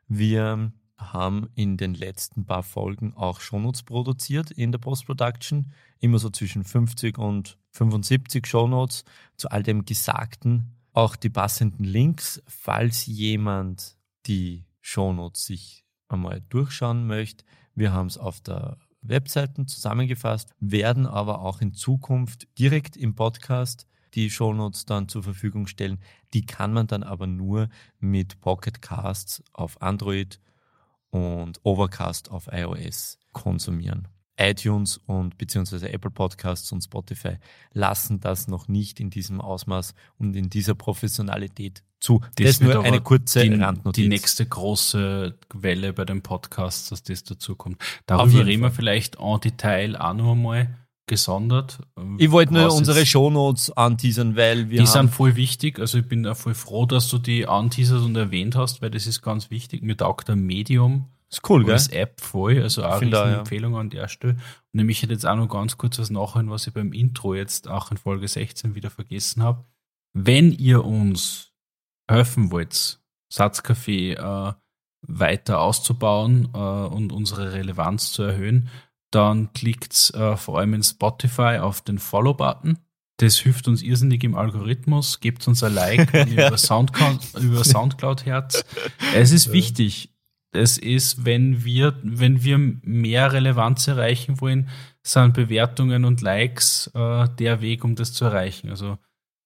[0.08, 5.72] wir haben in den letzten paar Folgen auch Shownotes produziert in der Post-Production.
[5.98, 9.04] Immer so zwischen 50 und 75 Shownotes
[9.36, 10.76] zu all dem Gesagten.
[10.92, 17.44] Auch die passenden Links, falls jemand die Shownotes sich einmal durchschauen möchte.
[17.74, 23.86] Wir haben es auf der Webseiten zusammengefasst, werden aber auch in Zukunft direkt im Podcast
[24.14, 25.98] die Shownotes dann zur Verfügung stellen.
[26.34, 30.38] Die kann man dann aber nur mit Pocket Casts auf Android
[31.10, 34.08] und Overcast auf iOS konsumieren.
[34.38, 37.36] iTunes und beziehungsweise Apple Podcasts und Spotify
[37.72, 42.20] lassen das noch nicht in diesem Ausmaß und in dieser Professionalität zu.
[42.36, 44.02] Das, ist wird nur eine kurze die, Randnotiz.
[44.02, 47.80] die nächste große Welle bei den Podcasts, dass das dazu kommt.
[47.80, 50.74] Auf Darüber reden wir vielleicht en Detail auch noch einmal
[51.06, 51.78] gesondert.
[52.18, 55.78] Ich wollte nur unsere Shownotes anteasern, weil wir Die sind voll wichtig.
[55.78, 59.06] Also ich bin auch voll froh, dass du die anteasert und erwähnt hast, weil das
[59.06, 59.82] ist ganz wichtig.
[59.82, 61.72] Mir taugt der Medium ist cool, gell?
[61.72, 62.62] als App voll.
[62.62, 63.38] Also auch eine ja.
[63.38, 64.34] Empfehlung an der Stelle.
[64.34, 64.42] Und
[64.74, 67.90] nämlich hätte jetzt auch noch ganz kurz was nachhören, was ich beim Intro jetzt auch
[67.90, 69.64] in Folge 16 wieder vergessen habe.
[70.12, 71.51] Wenn ihr uns
[72.12, 73.00] helfen wollt,
[73.32, 74.52] Satzcafé äh,
[75.02, 78.68] weiter auszubauen äh, und unsere Relevanz zu erhöhen,
[79.10, 82.78] dann klickt äh, vor allem in Spotify auf den Follow-Button.
[83.18, 85.20] Das hilft uns irrsinnig im Algorithmus.
[85.20, 88.64] Gebt uns ein Like, wenn ihr über, Soundcloud, über Soundcloud hört.
[89.14, 90.10] Es ist wichtig.
[90.54, 94.68] Es ist, wenn wir, wenn wir mehr Relevanz erreichen wollen,
[95.02, 98.70] sind Bewertungen und Likes äh, der Weg, um das zu erreichen.
[98.70, 98.98] Also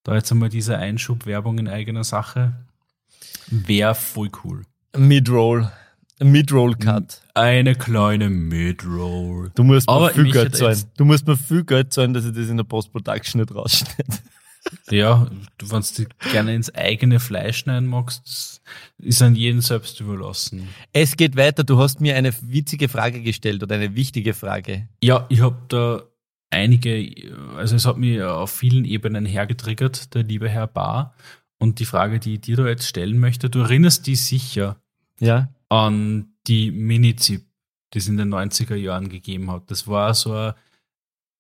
[0.07, 2.53] da jetzt einmal diese Einschub Werbung in eigener Sache
[3.49, 4.63] wäre voll cool.
[4.97, 5.71] Midroll.
[6.23, 7.23] Midroll-Cut.
[7.35, 9.51] Eine kleine Midroll.
[9.57, 10.85] Du musst mir viel Geld zahlen.
[10.97, 14.19] Du musst mir viel Geld zahlen, dass ich das in der Post-Production nicht rausschneide.
[14.91, 18.63] Ja, du, wenn du gerne ins eigene Fleisch schneiden magst,
[18.99, 20.69] ist an jeden selbst überlassen.
[20.93, 21.65] Es geht weiter.
[21.65, 24.89] Du hast mir eine witzige Frage gestellt oder eine wichtige Frage.
[25.03, 26.03] Ja, ich habe da
[26.57, 31.15] einige, also es hat mich auf vielen Ebenen hergetriggert, der liebe Herr Bar.
[31.59, 34.77] Und die Frage, die ich dir da jetzt stellen möchte, du erinnerst dich sicher
[35.21, 35.49] Ja?
[35.69, 37.47] an die Minizip,
[37.93, 39.71] die es in den 90er Jahren gegeben hat.
[39.71, 40.53] Das war so ein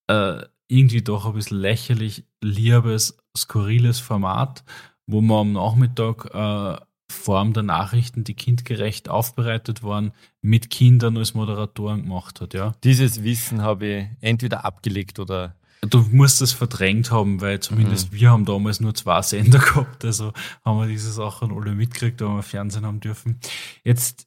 [0.09, 4.64] äh, irgendwie doch ein bisschen lächerlich, liebes, skurriles Format,
[5.07, 11.35] wo man am Nachmittag äh, Form der Nachrichten, die kindgerecht aufbereitet waren, mit Kindern als
[11.35, 12.75] Moderatoren gemacht hat, ja.
[12.85, 18.31] Dieses Wissen habe ich entweder abgelegt oder Du musst das verdrängt haben, weil zumindest wir
[18.31, 20.33] haben damals nur zwei Sender gehabt, also
[20.64, 23.38] haben wir diese Sachen alle mitgekriegt, da wir Fernsehen haben dürfen.
[23.85, 24.27] Jetzt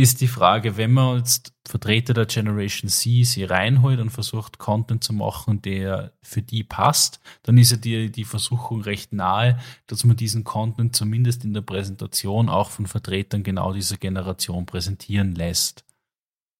[0.00, 5.04] ist die Frage, wenn man jetzt Vertreter der Generation C sie reinholt und versucht, Content
[5.04, 10.04] zu machen, der für die passt, dann ist ja die, die Versuchung recht nahe, dass
[10.04, 15.84] man diesen Content zumindest in der Präsentation auch von Vertretern genau dieser Generation präsentieren lässt.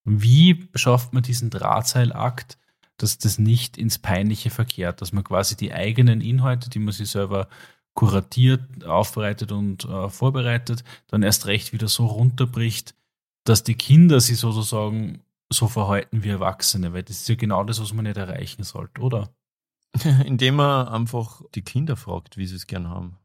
[0.05, 2.57] Wie schafft man diesen Drahtseilakt,
[2.97, 7.09] dass das nicht ins Peinliche verkehrt, dass man quasi die eigenen Inhalte, die man sich
[7.09, 7.47] selber
[7.93, 12.95] kuratiert, aufbereitet und äh, vorbereitet, dann erst recht wieder so runterbricht,
[13.43, 17.81] dass die Kinder sich sozusagen so verhalten wie Erwachsene, weil das ist ja genau das,
[17.81, 19.29] was man nicht erreichen sollte, oder?
[20.25, 23.17] indem man einfach die Kinder fragt, wie sie es gern haben.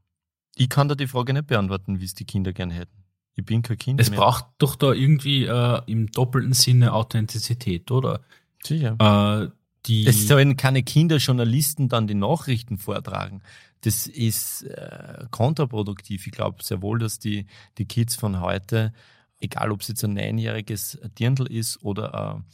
[0.57, 3.05] Ich kann da die Frage nicht beantworten, wie es die Kinder gern hätten.
[3.37, 4.21] Ich bin kein Kind Es mehr.
[4.21, 8.21] braucht doch da irgendwie äh, im doppelten Sinne Authentizität, oder?
[8.63, 8.97] Sicher.
[8.99, 9.51] Äh,
[9.87, 13.43] die Es sollen keine Kinderjournalisten dann die Nachrichten vortragen.
[13.83, 16.27] Das ist äh, kontraproduktiv.
[16.27, 17.47] Ich glaube sehr wohl, dass die,
[17.77, 18.95] die Kids von heute,
[19.45, 22.45] egal ob es jetzt ein neunjähriges Dirndl ist oder ein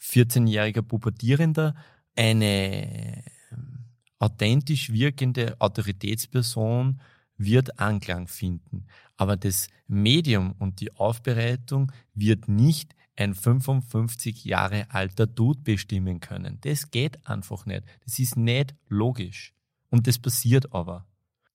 [0.00, 1.74] 14-jähriger Pubertierender,
[2.14, 3.22] eine
[3.52, 3.84] ähm,
[4.18, 7.00] authentisch wirkende Autoritätsperson
[7.36, 8.86] wird Anklang finden.
[9.16, 16.58] Aber das Medium und die Aufbereitung wird nicht ein 55 Jahre alter Dude bestimmen können.
[16.62, 17.84] Das geht einfach nicht.
[18.04, 19.54] Das ist nicht logisch.
[19.88, 21.06] Und das passiert aber.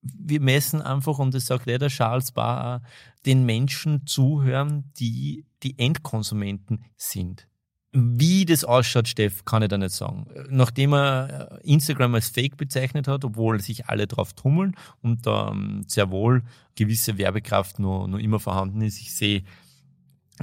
[0.02, 2.82] Wir messen einfach, und das sagt der Charles Barr,
[3.26, 7.48] den Menschen zuhören, die die Endkonsumenten sind.
[7.94, 10.26] Wie das ausschaut, Steff, kann ich da nicht sagen.
[10.50, 15.50] Nachdem er äh, Instagram als Fake bezeichnet hat, obwohl sich alle drauf tummeln und da
[15.52, 16.44] ähm, sehr wohl
[16.76, 19.44] gewisse Werbekraft noch immer vorhanden ist, ich sehe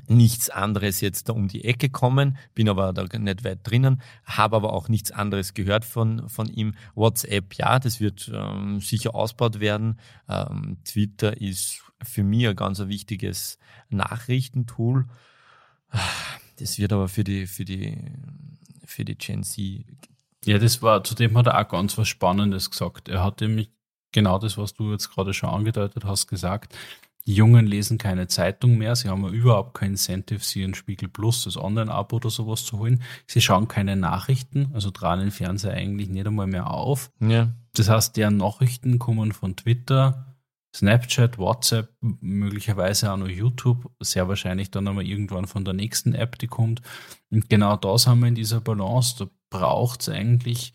[0.07, 4.57] nichts anderes jetzt da um die Ecke kommen, bin aber da nicht weit drinnen, habe
[4.57, 6.75] aber auch nichts anderes gehört von, von ihm.
[6.95, 9.99] WhatsApp, ja, das wird ähm, sicher ausgebaut werden.
[10.29, 13.59] Ähm, Twitter ist für mich ein ganz wichtiges
[13.89, 15.07] Nachrichtentool.
[16.57, 17.97] Das wird aber für die, für die,
[18.85, 19.85] für die Gen Z.
[20.45, 23.09] Ja, das war, zudem hat er auch ganz was Spannendes gesagt.
[23.09, 23.71] Er hat nämlich
[24.13, 26.77] genau das, was du jetzt gerade schon angedeutet hast, gesagt.
[27.29, 31.11] Die Jungen lesen keine Zeitung mehr, sie haben ja überhaupt kein Incentive, sie in Spiegel
[31.11, 33.03] Plus, das Online-Abo oder sowas zu holen.
[33.27, 37.11] Sie schauen keine Nachrichten, also tragen den Fernseher eigentlich nicht einmal mehr auf.
[37.21, 37.53] Ja.
[37.75, 40.39] Das heißt, deren Nachrichten kommen von Twitter,
[40.75, 46.39] Snapchat, WhatsApp, möglicherweise auch noch YouTube, sehr wahrscheinlich dann einmal irgendwann von der nächsten App,
[46.39, 46.81] die kommt.
[47.31, 49.17] Und genau das haben wir in dieser Balance.
[49.19, 50.73] Da braucht es eigentlich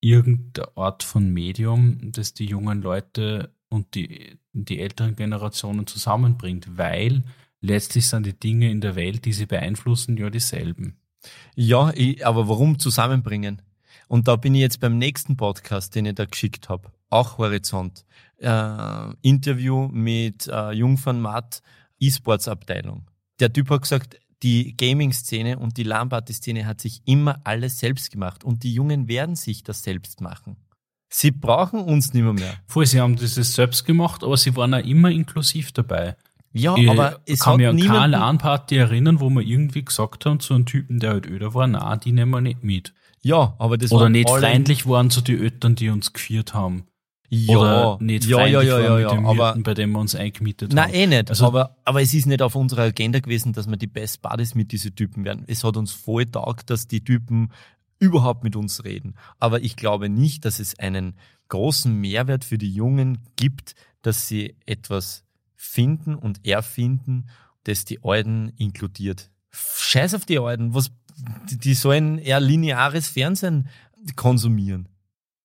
[0.00, 7.24] irgendeine Art von Medium, das die jungen Leute und die, die älteren Generationen zusammenbringt, weil
[7.60, 10.98] letztlich sind die Dinge in der Welt, die sie beeinflussen, ja dieselben.
[11.54, 13.62] Ja, ich, aber warum zusammenbringen?
[14.08, 18.04] Und da bin ich jetzt beim nächsten Podcast, den ich da geschickt habe, auch Horizont.
[18.38, 21.62] Äh, Interview mit äh, Jungfern Matt,
[22.00, 23.06] E-Sports-Abteilung.
[23.38, 28.42] Der Typ hat gesagt, die Gaming-Szene und die LAN-Party-Szene hat sich immer alles selbst gemacht
[28.42, 30.56] und die Jungen werden sich das selbst machen.
[31.12, 32.32] Sie brauchen uns nicht mehr.
[32.32, 32.54] mehr.
[32.66, 36.16] Voll, sie haben das selbst gemacht, aber sie waren auch immer inklusiv dabei.
[36.52, 38.16] Ja, ich aber es kann mich an keine.
[38.16, 41.96] LAN-Party erinnern, wo wir irgendwie gesagt haben zu einem Typen, der halt öder war, na,
[41.96, 42.92] die nehmen wir nicht mit.
[43.22, 46.84] Ja, aber das Oder nicht freundlich waren zu den Eltern, die uns geführt haben.
[47.28, 50.16] Ja, Oder nicht ja, ja, ja, waren ja, ja, dem aber bei dem wir uns
[50.16, 50.94] eingemietet Nein, haben.
[50.94, 51.30] eh nicht.
[51.30, 54.56] Also- aber, aber es ist nicht auf unserer Agenda gewesen, dass wir die Best Buddies
[54.56, 55.44] mit diesen Typen werden.
[55.46, 57.52] Es hat uns voll taugt, dass die Typen
[58.00, 59.14] überhaupt mit uns reden.
[59.38, 61.14] Aber ich glaube nicht, dass es einen
[61.48, 67.26] großen Mehrwert für die Jungen gibt, dass sie etwas finden und erfinden,
[67.64, 69.30] das die Alten inkludiert.
[69.50, 70.74] Scheiß auf die Alten.
[70.74, 70.90] Was,
[71.50, 73.68] die, sollen eher lineares Fernsehen
[74.16, 74.88] konsumieren.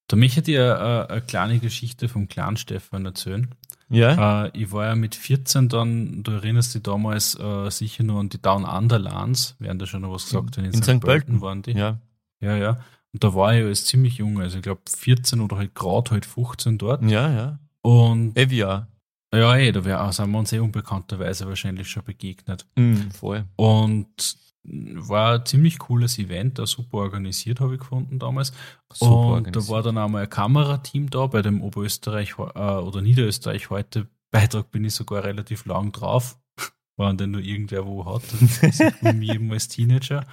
[0.07, 3.53] Da möchte ich dir äh, eine kleine Geschichte vom kleinen Stefan erzählen.
[3.89, 4.45] Ja?
[4.45, 8.29] Äh, ich war ja mit 14 dann, du erinnerst dich damals äh, sicher nur an
[8.29, 10.99] die Down Under Lands, werden da schon noch was gesagt, wenn In St.
[10.99, 11.41] Pölten.
[11.41, 11.71] waren die.
[11.71, 11.99] ja.
[12.45, 12.79] Ja, ja.
[13.13, 16.25] Und da war ich als ziemlich jung, also ich glaube 14 oder halt gerade halt
[16.25, 17.03] 15 dort.
[17.03, 17.59] Ja, ja.
[17.81, 18.87] Und Evia.
[19.33, 22.65] ja, eh, da wär, sind wir uns eh unbekannterweise wahrscheinlich schon begegnet.
[22.75, 23.45] Mhm, voll.
[23.55, 28.51] Und war ein ziemlich cooles Event, da super organisiert, habe ich gefunden damals.
[28.91, 29.55] Super und organisiert.
[29.55, 34.71] da war dann einmal ein Kamerateam da bei dem Oberösterreich äh, oder Niederösterreich heute Beitrag
[34.71, 36.37] bin ich sogar relativ lang drauf.
[36.97, 38.23] War denn nur irgendwer wo hat.
[38.41, 40.25] Das ist mir eben als Teenager.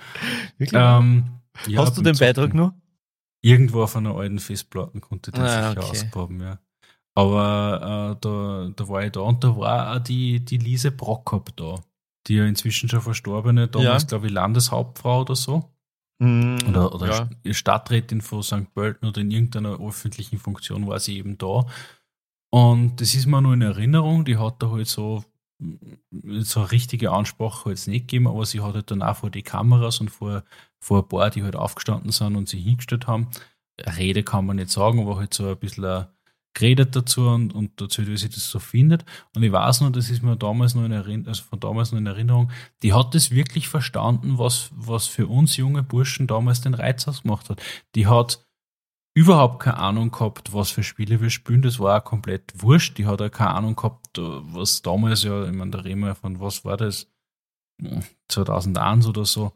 [0.59, 0.81] Wirklich?
[0.83, 2.73] Ähm, ja, Hast du den Beitrag noch?
[3.43, 5.91] Irgendwo auf einer alten Festplatte konnte ich den Ah, sicher okay.
[5.91, 6.59] ausgraben, ja.
[7.15, 11.55] Aber äh, da, da war ich da und da war auch die, die Lise Brockhop
[11.57, 11.75] da,
[12.27, 14.09] die ja inzwischen schon verstorbene, damals Ja.
[14.09, 15.69] glaube ich Landeshauptfrau oder so.
[16.21, 16.59] Mhm.
[16.69, 17.29] Oder, oder ja.
[17.45, 18.73] St- Stadträtin von St.
[18.73, 21.67] Pölten oder in irgendeiner öffentlichen Funktion war sie eben da.
[22.51, 25.25] Und das ist mir nur in Erinnerung, die hat da halt so,
[26.23, 29.43] so eine richtige Ansprache jetzt nicht gegeben, aber sie hat halt dann auch vor die
[29.43, 30.45] Kameras und vor,
[30.83, 33.29] vor ein paar, die halt aufgestanden sind und sich hingestellt haben.
[33.97, 36.09] Rede kann man nicht sagen, aber halt so ein bisschen
[36.55, 39.05] geredet dazu und, und dazu, wie sie das so findet.
[39.35, 41.99] Und ich weiß noch, das ist mir damals noch in Erinnerung, also von damals noch
[41.99, 42.51] in Erinnerung,
[42.83, 47.49] die hat das wirklich verstanden, was, was für uns junge Burschen damals den Reiz ausgemacht
[47.49, 47.63] hat.
[47.95, 48.45] Die hat
[49.15, 51.63] überhaupt keine Ahnung gehabt, was für Spiele wir spielen.
[51.63, 52.99] Das war auch komplett wurscht.
[52.99, 56.41] Die hat auch keine Ahnung gehabt, was damals ja, ich meine, da reden wir von,
[56.41, 57.07] was war das?
[57.81, 59.53] Hm, 2001 oder so.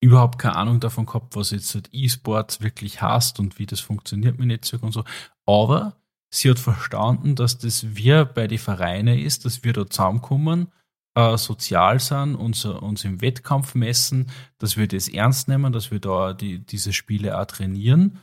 [0.00, 4.38] Überhaupt keine Ahnung davon gehabt, was jetzt halt E-Sports wirklich heißt und wie das funktioniert
[4.38, 5.04] mit Netzwerk und so.
[5.44, 5.96] Aber
[6.30, 10.68] sie hat verstanden, dass das wir bei den Vereinen ist, dass wir da zusammenkommen,
[11.14, 15.98] äh, sozial sind, uns, uns im Wettkampf messen, dass wir das ernst nehmen, dass wir
[15.98, 18.18] da die, diese Spiele auch trainieren.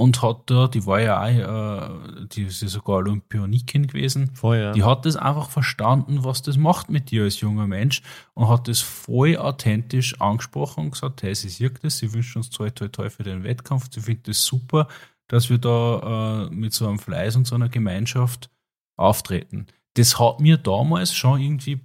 [0.00, 4.56] Und hat da, die war ja auch, äh, die ist ja sogar Olympionikin gewesen, Voll,
[4.56, 4.72] ja.
[4.72, 8.00] die hat das einfach verstanden, was das macht mit dir als junger Mensch
[8.32, 12.48] und hat das voll authentisch angesprochen und gesagt, hey, sie sieht das, sie wünscht uns
[12.48, 14.88] toll, toll, toll für den Wettkampf, sie findet das super,
[15.28, 18.48] dass wir da äh, mit so einem Fleiß und so einer Gemeinschaft
[18.96, 19.66] auftreten.
[19.94, 21.80] Das hat mir damals schon irgendwie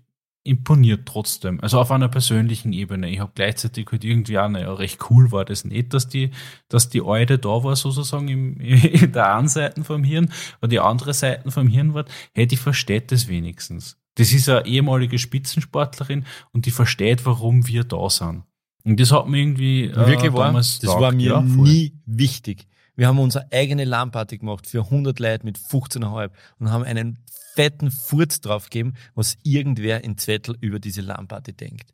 [0.46, 1.60] imponiert trotzdem.
[1.62, 3.10] Also auf einer persönlichen Ebene.
[3.10, 6.30] Ich habe gleichzeitig halt irgendwie auch, naja, recht cool war das nicht, dass die,
[6.70, 10.32] dass die Alte da war, sozusagen im, in der einen Seite vom Hirn,
[10.62, 13.98] und die andere Seite vom Hirn war, hey, die versteht das wenigstens.
[14.16, 18.43] Das ist eine ehemalige Spitzensportlerin und die versteht, warum wir da sind.
[18.86, 22.68] Und das hat mir irgendwie äh, Wirklich damals war, Das war mir ja, nie wichtig.
[22.96, 27.20] Wir haben unsere eigene LAN-Party gemacht für 100 Leute mit 15,5 und haben einen
[27.56, 31.93] fetten Furz draufgeben, was irgendwer in Zettel über diese LAN-Party denkt.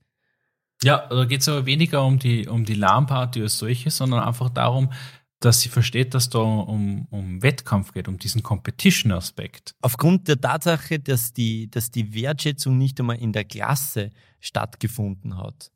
[0.84, 4.50] Ja, da geht es aber weniger um die, um die LAN-Party als solche, sondern einfach
[4.50, 4.92] darum,
[5.40, 9.76] dass sie versteht, dass da um, um Wettkampf geht, um diesen Competition-Aspekt.
[9.82, 15.72] Aufgrund der Tatsache, dass die, dass die Wertschätzung nicht einmal in der Klasse stattgefunden hat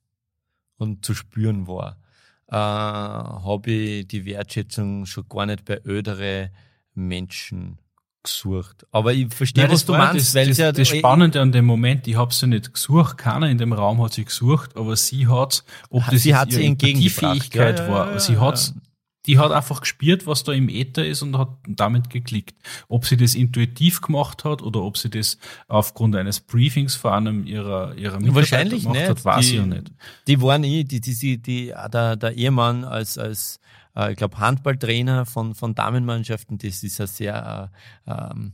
[0.77, 1.97] und zu spüren war,
[2.47, 6.51] äh, habe ich die Wertschätzung schon gar nicht bei ödere
[6.93, 7.79] Menschen
[8.25, 8.85] gesucht.
[8.91, 10.27] Aber ich verstehe, Nein, was du meinst.
[10.27, 13.49] Das, weil das, ja das Spannende an dem Moment, ich habe sie nicht gesucht, keiner
[13.49, 17.79] in dem Raum hat sie gesucht, aber sie hat, ob das sie hat ihre Fähigkeit
[17.79, 18.73] ja, ja, war, sie hat
[19.25, 22.55] die hat einfach gespürt, was da im Äther ist und hat damit geklickt.
[22.87, 27.45] Ob sie das intuitiv gemacht hat oder ob sie das aufgrund eines Briefings vor einem
[27.45, 29.09] ihrer, ihrer Mitarbeiter Wahrscheinlich gemacht nicht.
[29.09, 29.91] hat, weiß die, ich ja nicht.
[30.27, 33.59] Die waren eh, die, die, die, die, der, der Ehemann als, als
[33.95, 37.71] äh, ich glaube, Handballtrainer von, von Damenmannschaften, das ist eine sehr
[38.05, 38.53] äh, ähm,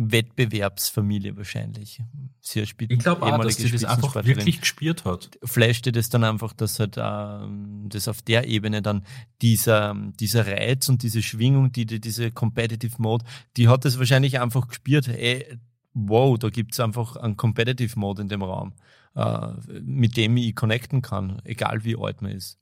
[0.00, 2.00] Wettbewerbsfamilie wahrscheinlich.
[2.40, 5.30] Sehr ich glaube auch, dass sie das einfach wirklich gespürt hat.
[5.42, 9.04] Flashte das dann einfach, dass halt ähm, das auf der Ebene dann
[9.42, 13.24] dieser, dieser Reiz und diese Schwingung, die, die diese Competitive Mode,
[13.56, 15.08] die hat das wahrscheinlich einfach gespürt.
[15.08, 15.58] Ey,
[15.94, 18.74] wow, da gibt es einfach einen Competitive Mode in dem Raum,
[19.16, 19.48] äh,
[19.82, 22.60] mit dem ich connecten kann, egal wie alt man ist.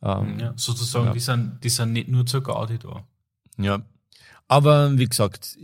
[0.00, 1.12] Ähm, ja, sozusagen, ja.
[1.12, 3.04] Die, sind, die sind nicht nur zur Gaudi da.
[3.58, 3.82] Ja.
[4.48, 5.58] Aber wie gesagt,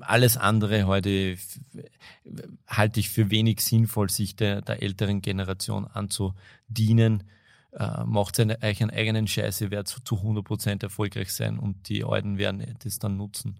[0.00, 1.36] alles andere heute
[2.66, 7.24] halte ich für wenig sinnvoll, sich der, der älteren Generation anzudienen.
[7.72, 12.04] Äh, macht seine, euch einen eigenen Scheiße, wird zu, zu 100% erfolgreich sein und die
[12.04, 13.58] Alten werden das dann nutzen.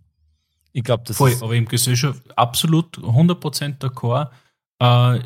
[0.73, 1.43] Ich glaube, das Voll, ist.
[1.43, 4.31] Aber im Gesellschaft absolut 100% d'accord.
[4.81, 5.21] Äh,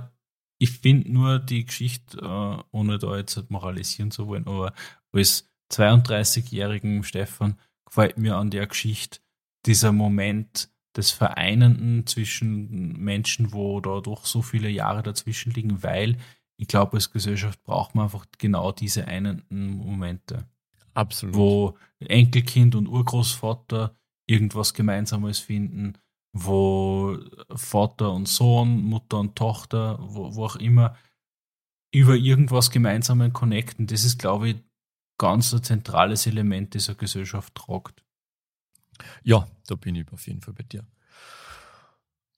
[0.58, 4.72] ich finde nur die Geschichte, äh, ohne da jetzt moralisieren zu wollen, aber
[5.12, 9.20] als 32-jährigen Stefan gefällt mir an der Geschichte
[9.66, 16.16] dieser Moment des Vereinenden zwischen Menschen, wo da doch so viele Jahre dazwischen liegen, weil
[16.56, 20.48] ich glaube, als Gesellschaft braucht man einfach genau diese einenden Momente.
[20.94, 21.36] Absolut.
[21.36, 23.94] Wo Enkelkind und Urgroßvater
[24.26, 25.98] irgendwas Gemeinsames finden,
[26.32, 27.16] wo
[27.54, 30.96] Vater und Sohn, Mutter und Tochter, wo, wo auch immer,
[31.94, 33.86] über irgendwas Gemeinsames connecten.
[33.86, 34.56] Das ist, glaube ich,
[35.18, 38.04] ganz ein zentrales Element dieser Gesellschaft tragt.
[39.22, 40.84] Ja, da bin ich auf jeden Fall bei dir.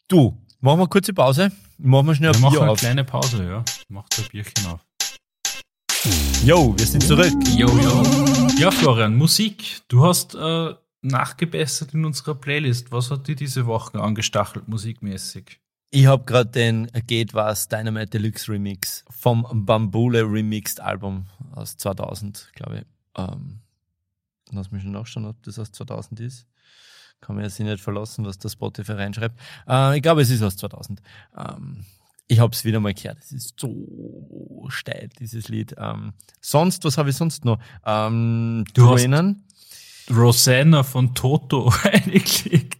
[0.09, 1.53] Du, machen wir eine kurze Pause.
[1.79, 2.79] Machen wir schnell ein wir Bier eine auf.
[2.81, 3.65] kleine Pause, ja.
[3.89, 4.81] Macht ein Bierchen auf.
[6.45, 7.33] Jo, wir sind zurück.
[7.57, 8.03] Jo, jo.
[8.59, 9.83] Ja, Florian, Musik.
[9.89, 12.91] Du hast äh, nachgebessert in unserer Playlist.
[12.93, 15.61] Was hat dir diese Woche angestachelt, musikmäßig?
[15.91, 22.51] Ich habe gerade den Geht Was Dynamite Deluxe Remix vom Bambule Remixed Album aus 2000,
[22.55, 22.85] glaube ich.
[23.17, 23.61] Ähm,
[24.53, 26.47] lass mich schon nachschauen, ob das aus 2000 ist.
[27.21, 29.39] Kann man ja sich nicht verlassen, was der Spotify reinschreibt.
[29.69, 31.01] Äh, ich glaube, es ist aus 2000.
[31.37, 31.85] Ähm,
[32.27, 33.19] ich habe es wieder mal gehört.
[33.19, 35.75] Es ist so steil, dieses Lied.
[35.79, 37.59] Ähm, sonst, was habe ich sonst noch?
[37.85, 39.45] Ähm, du Trainen.
[39.45, 42.79] hast Rosanna von Toto eingeklickt.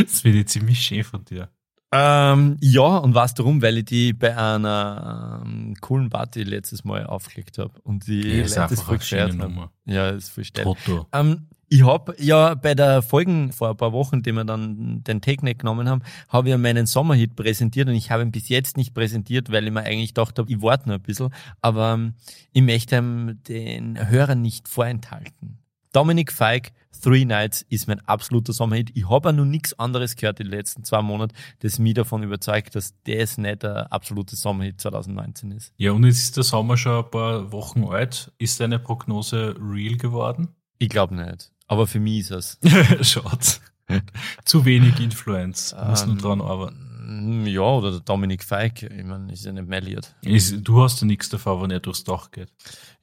[0.00, 1.48] Das finde ich ziemlich schön von dir.
[1.94, 3.60] Ähm, ja, und weißt du warum?
[3.60, 8.42] Weil ich die bei einer ähm, coolen Party letztes Mal aufgelegt habe und die ja,
[8.44, 9.68] Leute das voll gefeiert haben.
[9.84, 10.74] Ja, ist voll steil.
[11.12, 15.22] Ähm, ich habe ja bei der Folgen vor ein paar Wochen, die wir dann den
[15.22, 18.76] Technik genommen haben, habe ich ja meinen Sommerhit präsentiert und ich habe ihn bis jetzt
[18.76, 21.30] nicht präsentiert, weil ich mir eigentlich gedacht habe, ich warte noch ein bisschen,
[21.62, 22.14] aber ähm,
[22.52, 23.00] ich möchte
[23.48, 25.60] den Hörern nicht vorenthalten.
[25.94, 28.90] Dominik Feig, Three Nights ist mein absoluter Sommerhit.
[28.92, 32.22] Ich habe auch noch nichts anderes gehört in den letzten zwei Monaten, das mich davon
[32.22, 35.72] überzeugt, dass das nicht der absolute Sommerhit 2019 ist.
[35.78, 38.30] Ja, und jetzt ist der Sommer schon ein paar Wochen alt.
[38.36, 40.48] Ist deine Prognose real geworden?
[40.78, 41.51] Ich glaube nicht.
[41.72, 42.58] Aber für mich ist es.
[43.12, 43.62] Schaut.
[44.44, 45.74] Zu wenig Influence.
[45.88, 47.46] Muss ähm, nur dran arbeiten.
[47.46, 50.14] Ja, oder der Dominik Feig, ich meine, ist ja nicht mehr Lied.
[50.22, 52.48] du hast ja nichts davon, wenn er durchs Dach geht.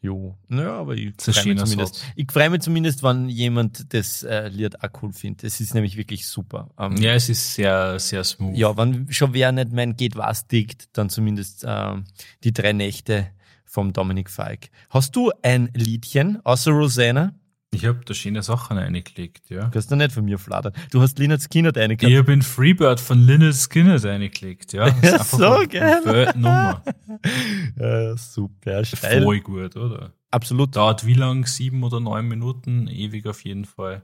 [0.01, 2.05] Jo, naja, aber ich freue mich zumindest.
[2.15, 5.45] Ich freue mich zumindest, wenn jemand das äh, Lied auch cool findet.
[5.45, 6.69] Es ist nämlich wirklich super.
[6.77, 8.55] Ähm, ja, es ist sehr, sehr smooth.
[8.55, 12.03] Ja, wenn schon wer nicht mein Geht was dickt, dann zumindest ähm,
[12.43, 13.31] die drei Nächte
[13.65, 14.69] vom Dominik Feig.
[14.91, 17.33] Hast du ein Liedchen außer Rosanna?
[17.71, 19.65] Ich habe da schöne Sachen reingelegt, ja.
[19.65, 20.73] Du kannst doch nicht von mir fladern.
[20.91, 22.03] Du hast Leonard Skinner reingelegt.
[22.03, 24.89] Ich habe in Freebird von Lynyrd Skinner reingelegt, ja.
[24.89, 26.33] Das Ja, so geil.
[26.35, 26.83] Nummer.
[27.77, 29.23] Ja, super, steil.
[29.23, 30.13] Voll gut, oder?
[30.31, 30.75] Absolut.
[30.75, 31.45] Dauert wie lang?
[31.45, 32.87] Sieben oder neun Minuten?
[32.87, 34.03] Ewig auf jeden Fall.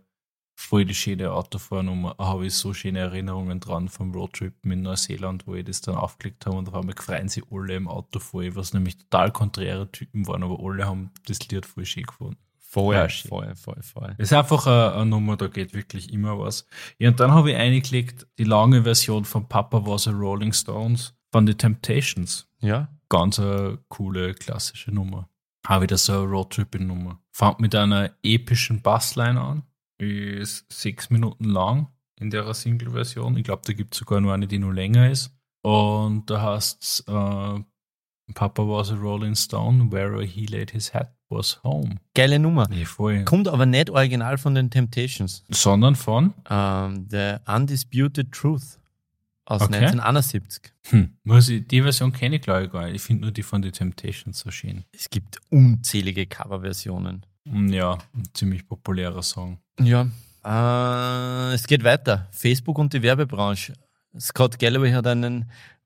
[0.57, 2.16] Voll die schöne Autofahrnummer.
[2.18, 5.95] Da habe ich so schöne Erinnerungen dran vom Roadtrip in Neuseeland, wo ich das dann
[5.95, 9.91] aufgelegt habe und auf einmal freuen sie alle im Auto voll, was nämlich total konträre
[9.91, 12.38] Typen waren, aber alle haben das Lied voll schön gefunden.
[12.76, 14.16] Voll, Ja, voll, voll, voll.
[14.18, 16.68] Das ist einfach eine, eine Nummer, da geht wirklich immer was.
[17.00, 21.16] Ja, und dann habe ich eingelegt die lange Version von Papa Was a Rolling Stones
[21.32, 22.50] von The Temptations.
[22.60, 25.30] Ja, Ganz eine coole, klassische Nummer.
[25.66, 27.22] Habe wieder so eine Roadtrip-Nummer.
[27.32, 29.64] Fängt mit einer epischen Bassline an.
[29.98, 31.88] Ist sechs Minuten lang
[32.20, 33.38] in der Single-Version.
[33.38, 35.32] Ich glaube, da gibt es sogar nur eine, die nur länger ist.
[35.62, 37.60] Und da heißt äh,
[38.34, 42.00] Papa was a Rolling Stone, where he laid his head was home.
[42.16, 42.68] geile Nummer.
[42.72, 43.24] Ja, voll.
[43.26, 45.44] Kommt aber nicht original von den Temptations.
[45.50, 48.80] Sondern von Ähm, The Undisputed Truth
[49.46, 49.76] aus Okay.
[49.76, 50.74] 1971.
[50.90, 52.96] Hm, muss ich, die Version kenne ich glaube ich gar nicht.
[52.96, 54.86] Ich finde nur die von The Temptations so schön.
[54.92, 57.26] Es gibt unzählige Coverversionen.
[57.48, 59.60] Hm, Ja, ein ziemlich populärer Song.
[59.80, 60.08] Ja.
[60.44, 62.28] Äh, es geht weiter.
[62.32, 63.74] Facebook und die Werbebranche.
[64.20, 65.46] Scott Galloway hat einen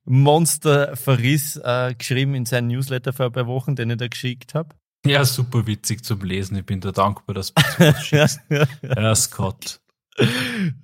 [0.09, 4.69] Monsterverriss äh, geschrieben in seinen Newsletter vor ein paar Wochen, den ich da geschickt habe.
[5.05, 6.57] Ja, super witzig zum Lesen.
[6.57, 8.39] Ich bin da dankbar, dass du das schickst.
[8.81, 9.79] Ja, Scott.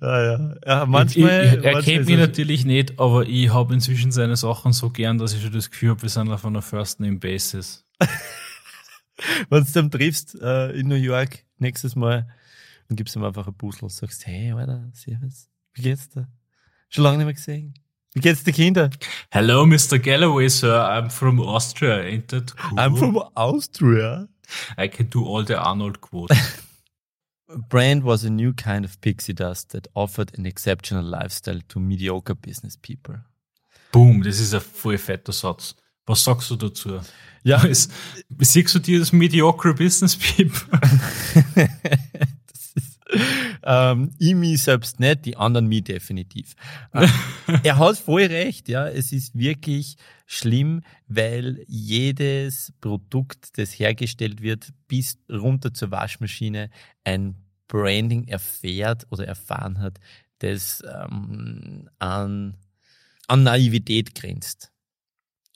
[0.00, 0.54] Ah, ja.
[0.64, 1.44] ja, manchmal.
[1.44, 5.18] ich, ich, er kennt mich natürlich nicht, aber ich habe inzwischen seine Sachen so gern,
[5.18, 7.84] dass ich schon das Gefühl habe, wir sind auf einer First Name Basis.
[9.50, 12.28] Wenn du dann triffst äh, in New York nächstes Mal,
[12.88, 16.28] dann gibst du ihm einfach ein Puzzle und sagst, hey, Alter, servus, wie geht's dir?
[16.88, 17.74] Schon lange nicht mehr gesehen.
[18.16, 18.90] Wie geht's den Kindern?
[19.30, 19.98] Hello, Mr.
[19.98, 20.88] Galloway, sir.
[20.88, 22.02] I'm from Austria.
[22.02, 22.80] Ain't that cool?
[22.80, 24.26] I'm from Austria.
[24.78, 26.34] I can do all the Arnold quotes.
[27.68, 32.34] Brand was a new kind of pixie dust that offered an exceptional lifestyle to mediocre
[32.34, 33.16] business people.
[33.92, 35.74] Boom, das ist ein voll fetter Satz.
[36.06, 36.98] Was sagst du dazu?
[37.44, 37.92] Ja, Ist,
[38.38, 40.80] siehst du dir das Mediocre Business People?
[43.66, 46.54] ähm, ich mich selbst nicht, die anderen mich definitiv.
[46.94, 47.10] Ähm,
[47.64, 48.88] er hat voll recht, ja.
[48.88, 56.70] Es ist wirklich schlimm, weil jedes Produkt, das hergestellt wird, bis runter zur Waschmaschine,
[57.02, 57.34] ein
[57.66, 59.98] Branding erfährt oder erfahren hat,
[60.38, 62.56] das ähm, an,
[63.26, 64.72] an Naivität grenzt.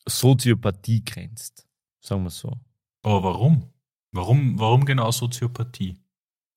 [0.07, 1.67] Soziopathie grenzt.
[2.01, 2.59] Sagen wir so.
[3.03, 3.73] Aber warum?
[4.11, 5.97] Warum, warum genau Soziopathie?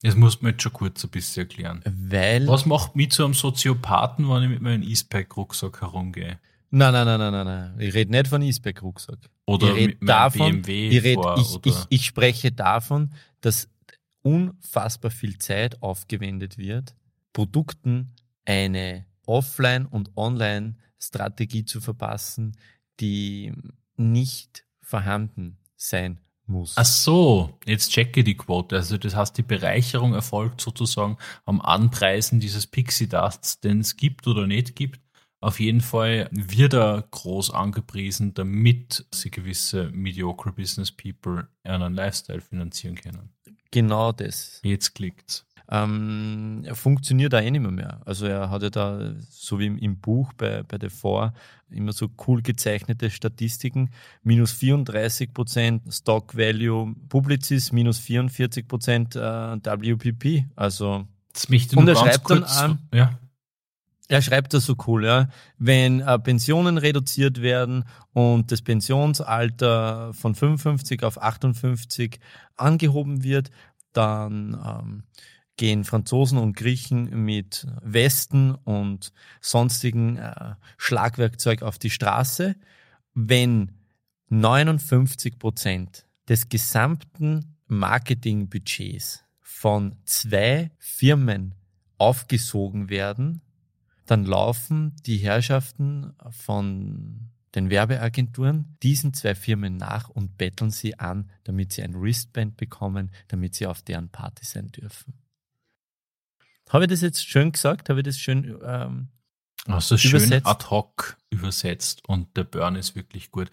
[0.02, 1.82] Das muss man jetzt schon kurz ein bisschen erklären.
[1.84, 2.46] Weil.
[2.46, 6.38] Was macht mich zu einem Soziopathen, wenn ich mit meinem E-Spec-Rucksack herumgehe?
[6.70, 7.74] Nein, nein, nein, nein, nein, nein.
[7.78, 9.18] Ich rede nicht von E-Spec-Rucksack.
[9.46, 11.70] Oder ich rede davon, BMW ich, red, vor, ich, oder?
[11.70, 13.68] ich, ich spreche davon, dass
[14.22, 16.94] unfassbar viel Zeit aufgewendet wird,
[17.32, 18.14] Produkten
[18.44, 22.56] eine Offline- und Online-Strategie zu verpassen,
[23.00, 23.52] die
[23.96, 26.74] nicht vorhanden sein muss.
[26.76, 28.76] Ach so, jetzt checke die Quote.
[28.76, 34.26] Also das heißt, die Bereicherung erfolgt sozusagen am Anpreisen dieses Pixie Dusts, den es gibt
[34.26, 35.00] oder nicht gibt.
[35.40, 42.40] Auf jeden Fall wird er groß angepriesen, damit sie gewisse mediocre Business People einen Lifestyle
[42.40, 43.28] finanzieren können.
[43.70, 44.60] Genau das.
[44.62, 45.44] Jetzt klickt's.
[45.70, 48.00] Ähm, er funktioniert da eh nicht mehr, mehr.
[48.04, 51.32] Also er hat ja da, so wie im, Buch bei, bei der Vor,
[51.70, 53.90] immer so cool gezeichnete Statistiken.
[54.22, 60.46] Minus 34 Prozent Stock Value Publicis, minus 44 Prozent äh, WPP.
[60.54, 61.06] Also
[61.76, 63.18] Und er schreibt dann an- ja,
[64.08, 65.28] er schreibt das so cool, ja.
[65.58, 72.20] Wenn äh, Pensionen reduziert werden und das Pensionsalter von 55 auf 58
[72.56, 73.50] angehoben wird,
[73.94, 75.02] dann ähm,
[75.56, 82.56] gehen Franzosen und Griechen mit Westen und sonstigen äh, Schlagwerkzeug auf die Straße.
[83.14, 83.72] Wenn
[84.30, 91.54] 59 Prozent des gesamten Marketingbudgets von zwei Firmen
[91.98, 93.40] aufgesogen werden,
[94.06, 101.30] dann laufen die Herrschaften von den Werbeagenturen diesen zwei Firmen nach und betteln sie an,
[101.44, 105.14] damit sie ein Wristband bekommen, damit sie auf deren Party sein dürfen.
[106.70, 107.88] Habe ich das jetzt schön gesagt?
[107.88, 109.08] Habe ich das schön ähm,
[109.68, 110.46] Hast du schön Übersetzt.
[110.46, 113.50] ad hoc übersetzt und der Burn ist wirklich gut.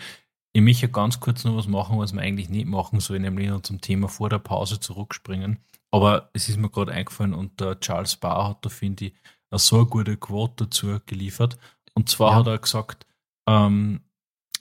[0.53, 3.61] Ich möchte ganz kurz noch was machen, was wir eigentlich nicht machen soll, nämlich noch
[3.61, 5.59] zum Thema vor der Pause zurückspringen.
[5.91, 9.13] Aber es ist mir gerade eingefallen und der Charles Barr hat da, finde ich,
[9.49, 11.57] eine so eine gute Quote dazu geliefert.
[11.93, 12.35] Und zwar Ja.
[12.37, 13.05] hat er gesagt,
[13.47, 14.01] ähm,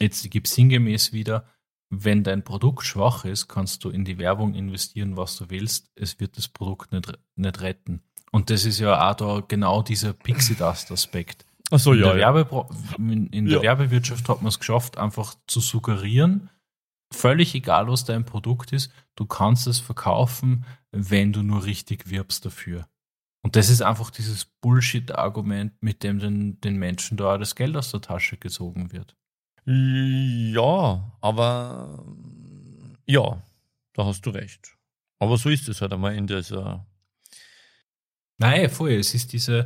[0.00, 1.46] jetzt gibt es sinngemäß wieder,
[1.92, 5.90] wenn dein Produkt schwach ist, kannst du in die Werbung investieren, was du willst.
[5.96, 8.02] Es wird das Produkt nicht, nicht retten.
[8.32, 11.44] Und das ist ja auch da genau dieser Pixie Dust Aspekt.
[11.70, 12.12] Ach so, in ja.
[12.12, 12.34] der, ja.
[12.34, 12.68] Werbe
[12.98, 13.62] in, in der Ja.
[13.62, 16.50] Werbewirtschaft hat man es geschafft, einfach zu suggerieren,
[17.12, 22.44] völlig egal, was dein Produkt ist, du kannst es verkaufen, wenn du nur richtig wirbst
[22.44, 22.86] dafür.
[23.42, 27.90] Und das ist einfach dieses Bullshit-Argument, mit dem den, den Menschen da das Geld aus
[27.90, 29.16] der Tasche gezogen wird.
[29.64, 32.04] Ja, aber
[33.06, 33.42] ja,
[33.94, 34.76] da hast du recht.
[35.18, 36.86] Aber so ist es halt einmal in dieser.
[38.40, 38.92] Nein, voll.
[38.92, 39.64] Es ist diese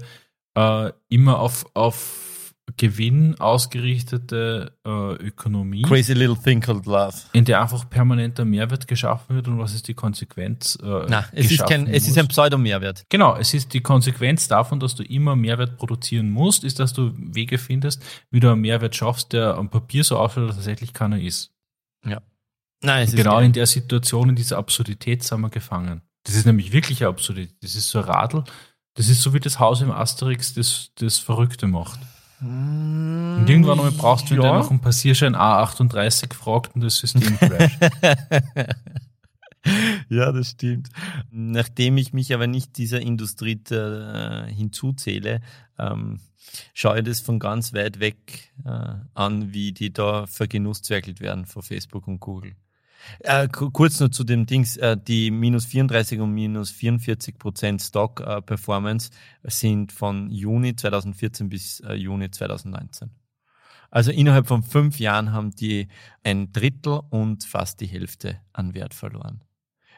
[0.54, 5.82] äh, immer auf, auf Gewinn ausgerichtete äh, Ökonomie.
[5.82, 7.14] Crazy little thing called love.
[7.32, 10.78] in der einfach permanenter Mehrwert geschaffen wird und was ist die Konsequenz?
[10.82, 13.04] Äh, Na, es ist kein, es ist ein Pseudo-Mehrwert.
[13.10, 17.12] Genau, es ist die Konsequenz davon, dass du immer Mehrwert produzieren musst, ist, dass du
[17.16, 21.20] Wege findest, wie du einen Mehrwert schaffst, der am Papier so ausschaut, dass tatsächlich keiner
[21.20, 21.54] ist.
[22.84, 26.02] Nein, es ist genau in der Situation, in dieser Absurdität sind wir gefangen.
[26.24, 27.56] Das ist nämlich wirklich Absurdität.
[27.62, 28.44] Das ist so ein Radl.
[28.94, 32.00] Das ist so wie das Haus im Asterix, das, das Verrückte macht.
[32.40, 34.42] Und irgendwann einmal brauchst du, Ja.
[34.42, 37.78] der nach dem Passierschein A38 fragt und das System crasht.
[40.08, 40.88] ja, das stimmt.
[41.30, 45.40] Nachdem ich mich aber nicht dieser Industrie äh, hinzuzähle,
[45.78, 46.20] ähm,
[46.74, 51.62] schaue ich das von ganz weit weg äh, an, wie die da vergenusszwergelt werden von
[51.62, 52.54] Facebook und Google.
[53.20, 57.82] Äh, ku- kurz nur zu dem Dings, äh, die minus 34 und minus 44 Prozent
[57.82, 59.10] Stock-Performance
[59.44, 63.10] sind von Juni 2014 bis äh, Juni 2019.
[63.90, 65.88] Also innerhalb von fünf Jahren haben die
[66.24, 69.40] ein Drittel und fast die Hälfte an Wert verloren.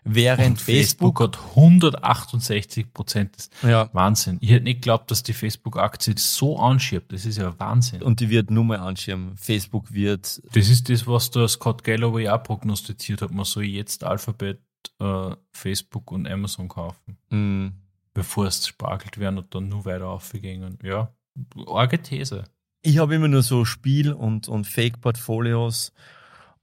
[0.08, 3.48] Während Facebook Facebook, hat 168 Prozent.
[3.62, 4.38] ja, Wahnsinn.
[4.40, 7.12] Ich hätte nicht geglaubt, dass die Facebook-Aktie so anschiebt.
[7.12, 8.02] Das ist ja Wahnsinn.
[8.02, 9.36] und die wird nur mal anschirmen.
[9.36, 13.30] Facebook wird, das ist das, was der Scott Galloway auch prognostiziert hat.
[13.32, 14.60] Man soll jetzt Alphabet,
[15.00, 17.72] äh, Facebook und Amazon kaufen, mh,
[18.14, 20.78] bevor es spargelt werden und dann nur weiter aufgehen.
[20.82, 21.12] Ja,
[21.66, 22.44] arge These.
[22.82, 25.92] ich habe immer nur so Spiel- und, und Fake-Portfolios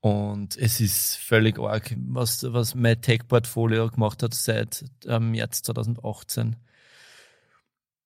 [0.04, 6.58] und es ist völlig arg, was, was mein Tech-Portfolio gemacht hat seit äh, März 2018.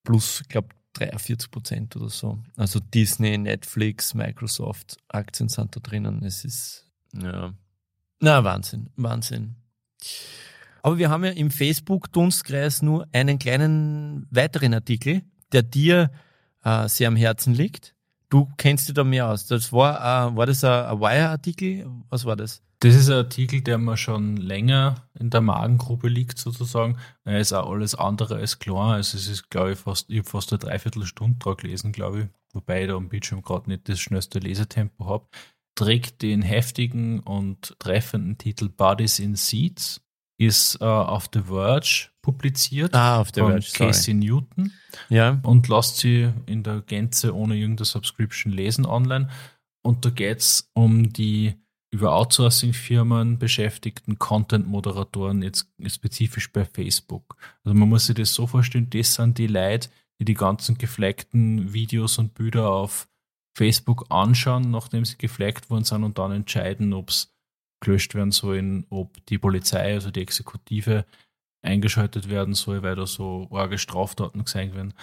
[0.04, 2.38] Plus, ich glaube, 43 Prozent oder so.
[2.56, 6.24] Also Disney, Netflix, Microsoft, Aktien sind da drinnen.
[6.24, 6.86] Es ist,
[7.20, 7.56] ja.
[8.20, 9.56] Na, Wahnsinn, Wahnsinn.
[10.84, 16.12] Aber wir haben ja im Facebook-Dunstkreis nur einen kleinen weiteren Artikel, der dir
[16.64, 17.96] äh, sehr am Herzen liegt.
[18.30, 19.48] Du kennst dich da mehr aus.
[19.48, 21.90] Das war, äh, war das ein, Wire-Artikel?
[22.10, 22.62] Was war das?
[22.80, 26.98] Das ist ein Artikel, der mir schon länger in der Magengrube liegt, sozusagen.
[27.24, 28.94] Er ist auch alles andere als klar.
[28.94, 32.28] Also es ist, glaube ich, fast, ich habe fast eine Dreiviertelstunde dran gelesen, glaube ich.
[32.54, 35.28] Wobei ich da am Bildschirm gerade nicht das schnellste Lesetempo habe.
[35.76, 40.02] Trägt den heftigen und treffenden Titel Bodies in Seats,
[40.38, 43.90] ist äh, auf The Verge publiziert Ah, auf von Verge, sorry.
[43.92, 44.72] Casey Newton
[45.10, 45.40] Ja.
[45.44, 49.30] und lasst sie in der Gänze ohne irgendeine Subscription lesen online.
[49.84, 51.56] Und da geht's um die
[51.90, 57.38] über Outsourcing-Firmen beschäftigten Content-Moderatoren, jetzt spezifisch bei Facebook.
[57.64, 61.72] Also man muss sich das so vorstellen, das sind die Leute, die die ganzen geflaggten
[61.74, 63.08] Videos und Bilder auf
[63.56, 67.34] Facebook anschauen, nachdem sie geflaggt worden sind und dann entscheiden, ob es
[67.80, 71.06] gelöscht werden sollen, ob die Polizei, also die Exekutive,
[71.62, 74.94] eingeschaltet werden soll, weil da so arge Straftaten gesehen werden.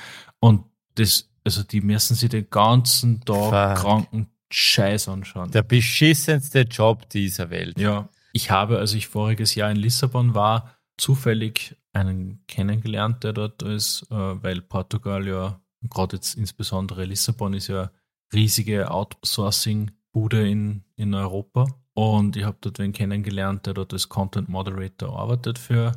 [0.41, 0.65] Und
[0.95, 3.85] das, also die müssen sich den ganzen Tag Fuck.
[3.85, 5.51] kranken Scheiß anschauen.
[5.51, 7.79] Der beschissenste Job dieser Welt.
[7.79, 13.63] Ja, ich habe, als ich voriges Jahr in Lissabon war, zufällig einen kennengelernt, der dort
[13.63, 15.61] ist, äh, weil Portugal ja,
[15.91, 17.91] gerade jetzt insbesondere Lissabon ist ja
[18.33, 21.67] riesige Outsourcing-Bude in, in Europa.
[21.97, 25.93] Und ich habe dort wen kennengelernt, der dort als Content Moderator arbeitet für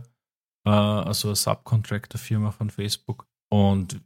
[0.65, 3.27] äh, also eine Subcontractor-Firma von Facebook.
[3.49, 3.99] Und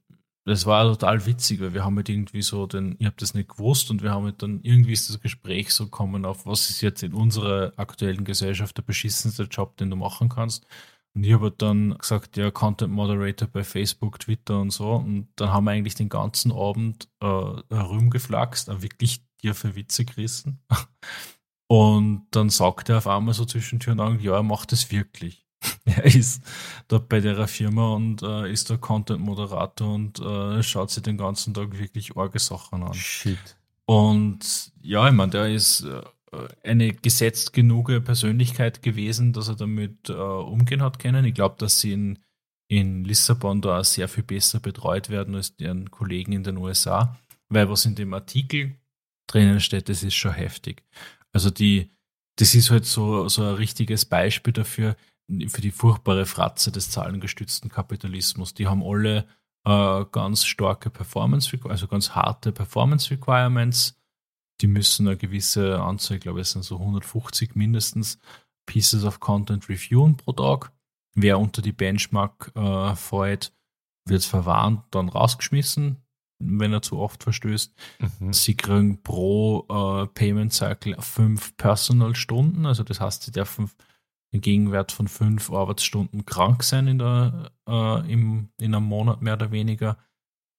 [0.45, 3.49] das war total witzig, weil wir haben halt irgendwie so den, ich habe das nicht
[3.49, 6.81] gewusst und wir haben halt dann irgendwie ist das Gespräch so gekommen auf, was ist
[6.81, 10.65] jetzt in unserer aktuellen Gesellschaft der beschissenste Job, den du machen kannst.
[11.13, 14.93] Und ich habe halt dann gesagt, ja, Content Moderator bei Facebook, Twitter und so.
[14.93, 17.27] Und dann haben wir eigentlich den ganzen Abend äh,
[17.69, 20.63] herumgeflaxt, wirklich tiefe Witze gerissen.
[21.71, 24.91] Und dann sagt er auf einmal so zwischen Tür und Angel, ja, er macht es
[24.91, 25.45] wirklich.
[25.85, 26.43] Er ist
[26.89, 31.53] dort bei der Firma und äh, ist der Content-Moderator und äh, schaut sich den ganzen
[31.53, 32.93] Tag wirklich arge Sachen an.
[32.93, 33.55] Shit.
[33.85, 36.01] Und ja, ich meine, der ist äh,
[36.61, 41.23] eine gesetzt genug Persönlichkeit gewesen, dass er damit äh, umgehen hat können.
[41.23, 42.19] Ich glaube, dass sie in,
[42.67, 47.17] in Lissabon da sehr viel besser betreut werden als deren Kollegen in den USA,
[47.47, 48.75] weil was in dem Artikel
[49.27, 50.83] drinnen steht, das ist schon heftig.
[51.33, 51.91] Also die,
[52.37, 54.95] das ist halt so, so ein richtiges Beispiel dafür,
[55.47, 58.53] für die furchtbare Fratze des zahlengestützten Kapitalismus.
[58.53, 59.25] Die haben alle
[59.65, 63.97] äh, ganz starke Performance, also ganz harte Performance Requirements.
[64.61, 68.19] Die müssen eine gewisse Anzahl, ich glaube, es sind so 150 mindestens
[68.65, 70.71] Pieces of Content reviewen pro Tag.
[71.13, 73.53] Wer unter die Benchmark äh, fällt,
[74.05, 75.97] wird verwarnt, dann rausgeschmissen,
[76.43, 77.73] wenn er zu oft verstößt.
[78.19, 78.33] Mhm.
[78.33, 83.69] Sie kriegen pro äh, Payment Cycle fünf Personal-Stunden, also das heißt, sie dürfen
[84.33, 89.33] einen Gegenwert von fünf Arbeitsstunden krank sein in, der, äh, im, in einem Monat mehr
[89.33, 89.97] oder weniger.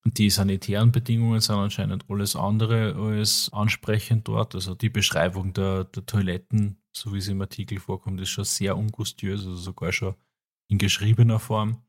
[0.04, 4.54] Die sanitären Bedingungen sind anscheinend alles andere als ansprechend dort.
[4.54, 8.76] Also die Beschreibung der, der Toiletten, so wie sie im Artikel vorkommt, ist schon sehr
[8.76, 10.16] ungustiös, also sogar schon
[10.68, 11.82] in geschriebener Form.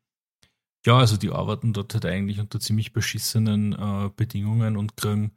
[0.86, 5.32] Ja, also die arbeiten dort halt eigentlich unter ziemlich beschissenen äh, Bedingungen und kriegen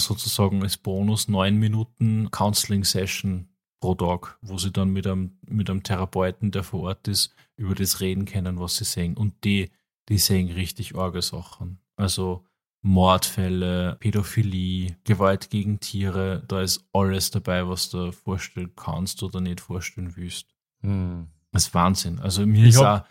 [0.00, 3.48] sozusagen als Bonus neun Minuten Counseling Session
[3.80, 7.74] pro Tag, wo sie dann mit einem, mit einem Therapeuten, der vor Ort ist, über
[7.74, 9.16] das reden können, was sie sehen.
[9.16, 9.70] Und die,
[10.08, 11.80] die sehen richtig arge Sachen.
[11.96, 12.44] Also
[12.82, 19.60] Mordfälle, Pädophilie, Gewalt gegen Tiere, da ist alles dabei, was du vorstellen kannst oder nicht
[19.60, 20.54] vorstellen willst.
[20.80, 21.28] Hm.
[21.50, 22.18] Das ist Wahnsinn.
[22.18, 23.02] Also mir ich ist auch,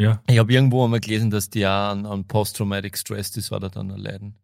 [0.00, 0.22] ja.
[0.26, 4.34] Ich habe irgendwo einmal gelesen, dass die auch an, an Post-Traumatic Stress Disorder dann erleiden.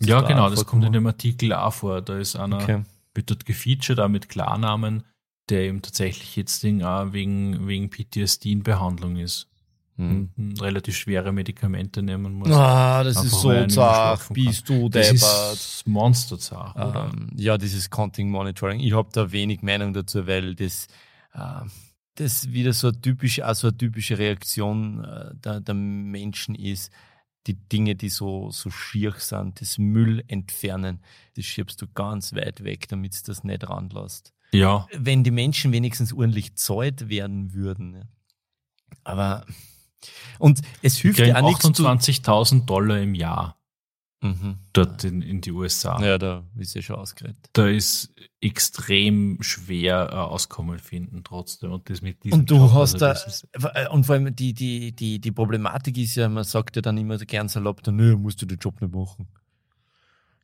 [0.00, 2.02] Ja, da genau, das kommt in dem Artikel auch vor.
[2.02, 2.84] Da ist einer, okay.
[3.14, 5.04] wird dort gefeatured, auch mit Klarnamen,
[5.48, 9.48] der eben tatsächlich jetzt auch wegen, wegen PTSD in Behandlung ist.
[9.98, 10.54] Hm.
[10.60, 12.52] relativ schwere Medikamente nehmen muss.
[12.52, 15.14] Ah, das ist so zart, bist du deppert.
[15.14, 16.76] Das ist monsterzart?
[17.12, 18.78] Ähm, ja, dieses Counting Monitoring.
[18.78, 20.86] Ich habe da wenig Meinung dazu, weil das,
[21.34, 21.62] äh,
[22.18, 26.92] das wieder so eine typische, also eine typische Reaktion äh, der, der Menschen ist,
[27.46, 31.00] die Dinge, die so, so schier sind, das Müll entfernen,
[31.36, 34.34] das schiebst du ganz weit weg, damit es das nicht ranlässt.
[34.52, 34.86] Ja.
[34.92, 38.08] Wenn die Menschen wenigstens ordentlich zahlt werden würden.
[39.04, 39.46] Aber,
[40.38, 41.64] und es hilft ja auch nichts.
[41.64, 43.57] 28.000 Dollar im Jahr.
[44.20, 44.58] Mhm.
[44.72, 46.02] Dort in, in die USA.
[46.04, 47.38] Ja, da ist ja schon ausgeredet.
[47.52, 51.70] Da ist extrem schwer äh, Auskommen finden trotzdem.
[51.70, 54.54] Und das mit diesem Und du Job, hast also da, äh, und vor allem die,
[54.54, 58.42] die, die, die Problematik ist ja, man sagt ja dann immer gern salopp, nö, musst
[58.42, 59.28] du den Job nicht machen.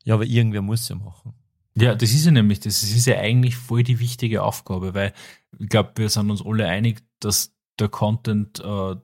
[0.05, 1.33] Ja, aber irgendwer muss ja machen.
[1.77, 5.13] Ja, das ist ja nämlich, das ist ja eigentlich voll die wichtige Aufgabe, weil
[5.59, 8.95] ich glaube, wir sind uns alle einig, dass der Content äh,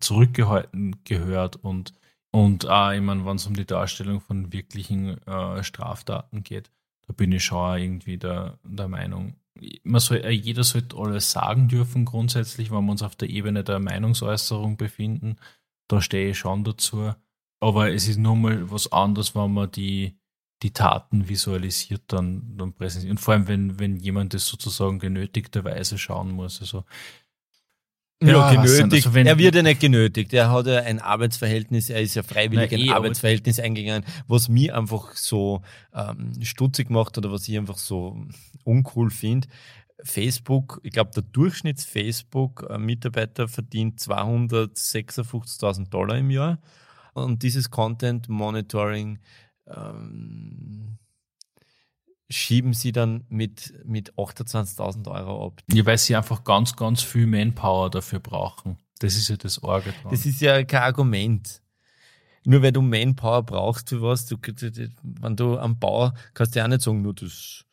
[0.00, 1.92] zurückgehalten gehört und,
[2.36, 6.70] und auch, ich meine, wenn es um die Darstellung von wirklichen äh, Straftaten geht,
[7.06, 9.36] da bin ich schon irgendwie der, der Meinung,
[9.84, 13.64] man soll, äh, jeder sollte alles sagen dürfen grundsätzlich, wenn wir uns auf der Ebene
[13.64, 15.36] der Meinungsäußerung befinden,
[15.88, 17.14] da stehe ich schon dazu.
[17.58, 20.18] Aber es ist nun mal was anderes, wenn man die,
[20.62, 23.12] die Taten visualisiert dann, dann präsentiert.
[23.12, 26.60] Und vor allem, wenn, wenn jemand das sozusagen genötigterweise schauen muss.
[26.60, 26.84] Also,
[28.22, 29.06] ja, ja genötigt.
[29.06, 30.32] Also er wird ja nicht genötigt.
[30.32, 34.48] Er hat ja ein Arbeitsverhältnis, er ist ja freiwillig Na, ein eh, Arbeitsverhältnis eingegangen, was
[34.48, 35.60] mir einfach so
[35.94, 38.16] ähm, stutzig macht oder was ich einfach so
[38.64, 39.48] uncool finde.
[40.02, 46.58] Facebook, ich glaube, der Durchschnitts-Facebook-Mitarbeiter verdient 256.000 Dollar im Jahr.
[47.12, 49.18] Und dieses Content Monitoring
[49.66, 50.98] ähm,
[52.28, 55.62] schieben sie dann mit, mit 28.000 Euro ab.
[55.72, 58.78] Ja, weil sie einfach ganz, ganz viel Manpower dafür brauchen.
[58.98, 59.92] Das ist ja das Orgel.
[60.10, 61.62] Das ist ja kein Argument.
[62.44, 66.64] Nur weil du Manpower brauchst für was, du, wenn du am Bau kannst du ja
[66.64, 67.66] auch nicht sagen, nur das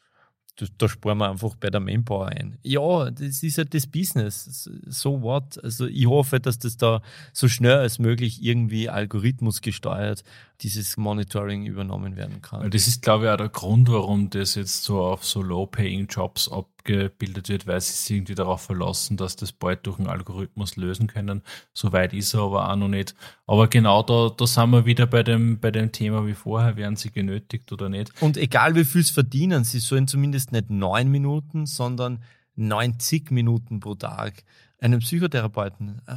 [0.55, 2.57] da, da sparen wir einfach bei der Manpower ein.
[2.61, 4.69] Ja, das ist halt das Business.
[4.85, 5.63] So what?
[5.63, 7.01] Also ich hoffe, dass das da
[7.33, 10.23] so schnell als möglich irgendwie Algorithmus gesteuert
[10.63, 12.71] dieses Monitoring übernommen werden kann.
[12.71, 17.49] Das ist, glaube ich, auch der Grund, warum das jetzt so auf so Low-Paying-Jobs abgebildet
[17.49, 21.41] wird, weil sie sich irgendwie darauf verlassen, dass das bald durch einen Algorithmus lösen können.
[21.73, 23.13] Soweit ist er aber auch noch nicht.
[23.45, 26.95] Aber genau da, da sind wir wieder bei dem, bei dem Thema wie vorher, werden
[26.95, 28.11] sie genötigt oder nicht.
[28.21, 32.23] Und egal wie viel sie verdienen, sie sollen zumindest nicht neun Minuten, sondern
[32.55, 34.43] 90 Minuten pro Tag
[34.79, 36.15] einen Psychotherapeuten äh,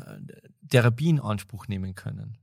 [0.68, 2.38] Therapie in Anspruch nehmen können.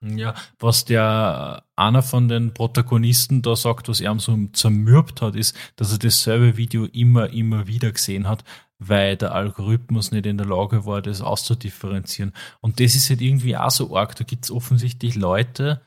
[0.00, 5.56] Ja, was der einer von den Protagonisten da sagt, was er so zermürbt hat, ist,
[5.74, 8.44] dass er dasselbe Video immer, immer wieder gesehen hat,
[8.78, 12.32] weil der Algorithmus nicht in der Lage war, das auszudifferenzieren.
[12.60, 14.14] Und das ist halt irgendwie auch so arg.
[14.14, 15.82] Da gibt es offensichtlich Leute,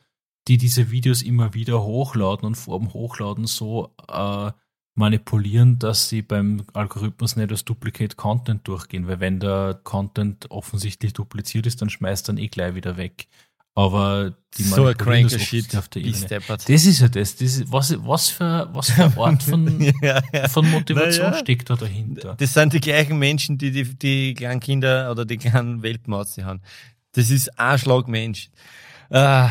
[0.50, 4.52] die diese Videos immer wieder hochladen und vor dem Hochladen so äh,
[4.96, 11.14] manipulieren, dass sie beim Algorithmus nicht als Duplicate Content durchgehen, weil wenn der Content offensichtlich
[11.14, 13.28] dupliziert ist, dann schmeißt dann eh gleich wieder weg.
[13.74, 15.76] Aber die so ein cranker Shit.
[15.78, 16.28] auf der Ebene.
[16.48, 17.36] Das ist ja das.
[17.38, 20.48] das ist, was, was, für, was für eine Art von, ja, ja.
[20.50, 21.40] von Motivation Naja.
[21.40, 22.36] steckt da dahinter?
[22.38, 26.62] Das sind die gleichen Menschen, die die, die kleinen Kinder oder die kleinen Weltmauze haben.
[27.14, 28.50] Das ist ein Schlagmensch.
[29.10, 29.50] Ah,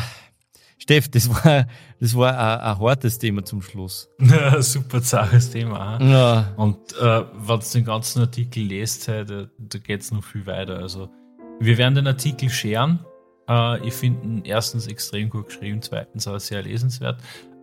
[0.77, 1.67] Steff, das war,
[1.99, 4.07] das war ein, ein hartes Thema zum Schluss.
[4.59, 5.97] Super zaches Thema.
[5.97, 6.03] ah.
[6.03, 6.53] Ja.
[6.57, 10.77] Und äh, wenn du den ganzen Artikel lest, da, da geht es noch viel weiter.
[10.79, 11.09] Also,
[11.59, 12.99] wir werden den Artikel scheren.
[13.51, 17.19] Äh, ich finde ihn erstens extrem gut geschrieben, zweitens auch sehr lesenswert.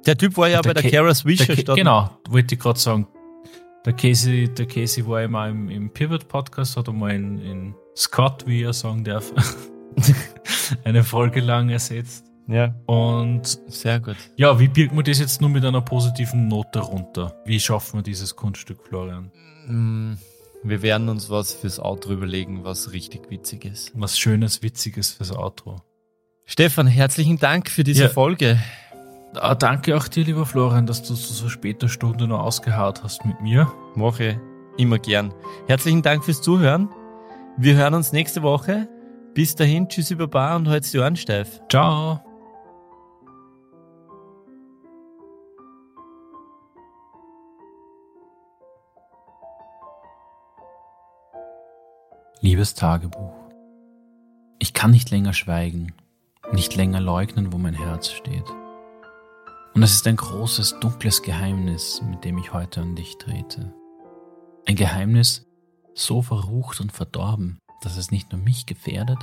[0.06, 3.06] Der Typ war ja Der bei der Kara Swisher genau, wollte ich gerade sagen.
[3.86, 8.62] Der Casey, der Casey war immer im, im Pivot-Podcast, hat einmal in, in Scott, wie
[8.62, 9.32] er sagen darf,
[10.84, 12.26] eine Folge lang ersetzt.
[12.48, 14.16] Ja, Und sehr gut.
[14.36, 17.34] ja, wie birgt man das jetzt nur mit einer positiven Note runter?
[17.44, 19.30] Wie schaffen wir dieses Kunststück, Florian?
[19.66, 20.14] Mm,
[20.62, 23.92] Wir werden uns was fürs Outro überlegen, was richtig witzig ist.
[23.94, 25.76] Was Schönes, Witziges fürs Outro.
[26.46, 28.08] Stefan, herzlichen Dank für diese Ja.
[28.08, 28.58] Folge.
[29.34, 33.24] Ah, danke auch dir, lieber Florian, dass du zu so später Stunde noch ausgeharrt hast
[33.24, 33.70] mit mir.
[33.94, 34.40] Mache
[34.78, 35.32] immer gern.
[35.66, 36.88] Herzlichen Dank fürs Zuhören.
[37.58, 38.88] Wir hören uns nächste Woche.
[39.34, 41.60] Bis dahin, tschüss über Bar und halt's die Ohren steif.
[41.70, 42.27] Ciao.
[52.40, 53.34] Liebes Tagebuch,
[54.60, 55.92] ich kann nicht länger schweigen,
[56.52, 58.44] nicht länger leugnen, wo mein Herz steht.
[59.74, 63.74] Und es ist ein großes, dunkles Geheimnis, mit dem ich heute an dich trete.
[64.68, 65.48] Ein Geheimnis
[65.94, 69.18] so verrucht und verdorben, dass es nicht nur mich gefährdet,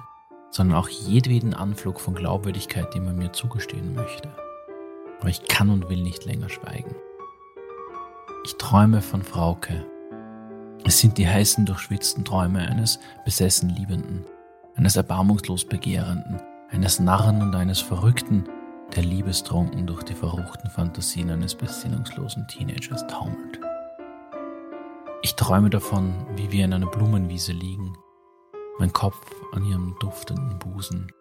[0.52, 4.30] sondern auch jedweden Anflug von Glaubwürdigkeit, den man mir zugestehen möchte.
[5.22, 6.96] Aber ich kann und will nicht länger schweigen.
[8.44, 9.86] Ich träume von Frauke.
[10.88, 14.24] Es sind die heißen, durchschwitzten Träume eines besessen Liebenden,
[14.76, 18.44] eines erbarmungslos Begehrenden, eines Narren und eines Verrückten,
[18.96, 23.60] der liebestrunken durch die verruchten Fantasien eines besinnungslosen Teenagers taumelt.
[25.24, 27.98] Ich träume davon, wie wir in einer Blumenwiese liegen,
[28.78, 29.20] mein Kopf
[29.54, 31.12] an ihrem duftenden Busen.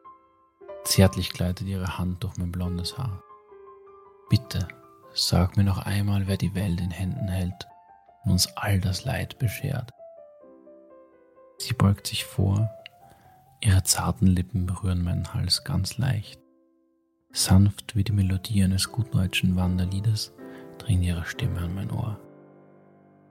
[0.84, 3.22] Zärtlich gleitet ihre Hand durch mein blondes Haar.
[4.28, 4.68] Bitte,
[5.14, 7.66] sag mir noch einmal, wer die Welt in Händen hält
[8.24, 9.90] und uns all das Leid beschert.
[11.58, 12.70] Sie beugt sich vor,
[13.60, 16.40] ihre zarten Lippen berühren meinen Hals ganz leicht.
[17.32, 20.32] Sanft wie die Melodie eines gutdeutschen Wanderliedes
[20.78, 22.18] dringt ihre Stimme an mein Ohr.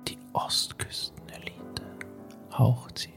[0.08, 1.84] Die Ostküstenelite,
[2.52, 3.14] haucht sie.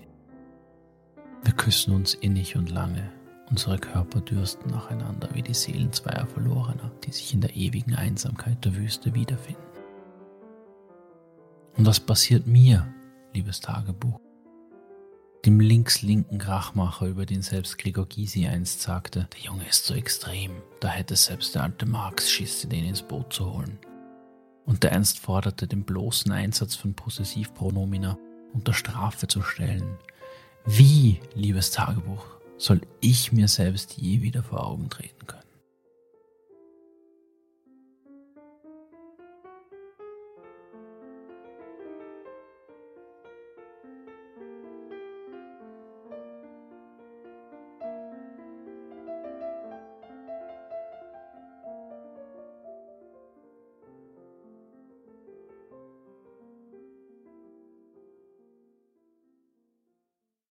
[1.43, 3.11] Wir küssen uns innig und lange.
[3.51, 8.65] Unsere Körper dürsten nacheinander wie die Seelen zweier Verlorener, die sich in der ewigen Einsamkeit
[8.65, 9.66] der Wüste wiederfinden.
[11.77, 12.87] Und was passiert mir,
[13.35, 14.19] liebes Tagebuch?
[15.45, 20.53] Dem links-linken Krachmacher, über den selbst Gregor Gysi einst sagte, der Junge ist so extrem,
[20.81, 23.79] da hätte selbst der alte Marx Schiss, den ins Boot zu holen.
[24.65, 28.19] Und der einst forderte, den bloßen Einsatz von Possessivpronomina
[28.55, 29.99] unter Strafe zu stellen.
[30.65, 32.25] Wie, liebes Tagebuch,
[32.57, 35.46] soll ich mir selbst je wieder vor Augen treten können?